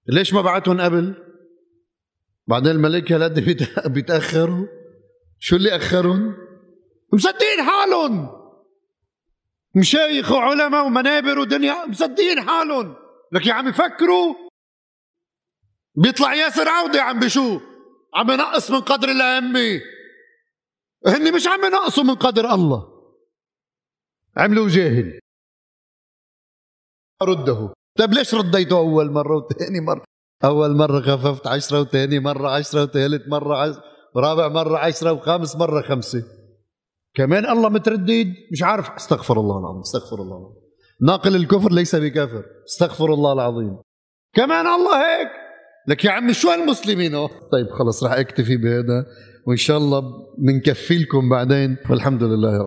ليش 0.08 0.34
ما 0.34 0.42
بعتهم 0.42 0.82
قبل؟ 0.82 1.14
بعدين 2.48 2.72
الملائكه 2.72 3.16
هالقد 3.16 3.40
بيتأخروا. 3.88 4.68
شو 5.40 5.56
اللي 5.56 5.76
أخرهم؟ 5.76 6.38
مصدقين 7.14 7.64
حالهم. 7.64 8.30
مشايخ 9.76 10.32
وعلماء 10.32 10.86
ومنابر 10.86 11.40
ودنيا 11.40 11.86
مصدقين 11.86 12.42
حالهم. 12.42 12.96
لك 13.32 13.48
يا 13.48 13.54
عم 13.54 13.68
يفكروا. 13.68 14.36
بيطلع 15.96 16.34
ياسر 16.34 16.70
عودة 16.70 17.02
عم 17.02 17.20
بشو 17.20 17.60
عم 18.16 18.32
ينقص 18.32 18.72
من 18.72 18.80
قدر 18.80 19.10
الأئمة. 19.10 19.82
هن 21.08 21.36
مش 21.36 21.48
عم 21.48 21.66
ينقصوا 21.66 22.04
من 22.04 22.16
قدر 22.16 22.54
الله. 22.54 22.88
عملوا 24.38 24.70
جاهل. 24.70 25.20
رده. 27.24 27.74
طيب 27.98 28.14
ليش 28.14 28.36
رديته 28.36 28.78
أول 28.78 29.12
مرة 29.12 29.38
وثاني 29.38 29.80
مرة؟ 29.80 30.04
أول 30.44 30.76
مرة 30.76 31.02
خففت 31.02 31.48
عشرة 31.48 31.82
وثاني 31.82 32.20
مرة 32.20 32.50
عشرة 32.50 32.84
وثالث 32.84 33.28
مرة 33.28 33.58
عشرة 33.58 33.84
ورابع 34.16 34.48
مرة 34.48 34.78
عشرة 34.78 35.12
وخامس 35.12 35.56
مرة 35.56 35.82
خمسة. 35.82 36.24
كمان 37.14 37.50
الله 37.50 37.70
متردد 37.70 38.34
مش 38.52 38.64
عارف. 38.64 38.90
استغفر 38.90 39.40
الله 39.40 39.60
العظيم 39.60 39.80
استغفر 39.82 40.16
الله 40.16 40.38
العظيم. 40.38 40.62
ناقل 41.02 41.36
الكفر 41.36 41.72
ليس 41.72 41.96
بكافر. 41.96 42.46
استغفر 42.68 43.14
الله 43.14 43.34
العظيم. 43.34 43.78
كمان 44.34 44.68
الله 44.68 44.98
هيك. 44.98 45.28
لك 45.88 46.06
يا 46.06 46.12
عمي 46.12 46.34
شو 46.34 46.50
هالمسلمين؟ 46.50 47.28
طيب 47.28 47.70
خلص 47.80 48.04
راح 48.04 48.12
أكتفي 48.12 48.58
بهذا. 48.58 49.06
وإن 49.46 49.58
شاء 49.58 49.78
الله 49.78 50.26
بنكفي 50.38 50.98
لكم 50.98 51.30
بعدين 51.30 51.78
والحمد 51.90 52.24
لله 52.24 52.62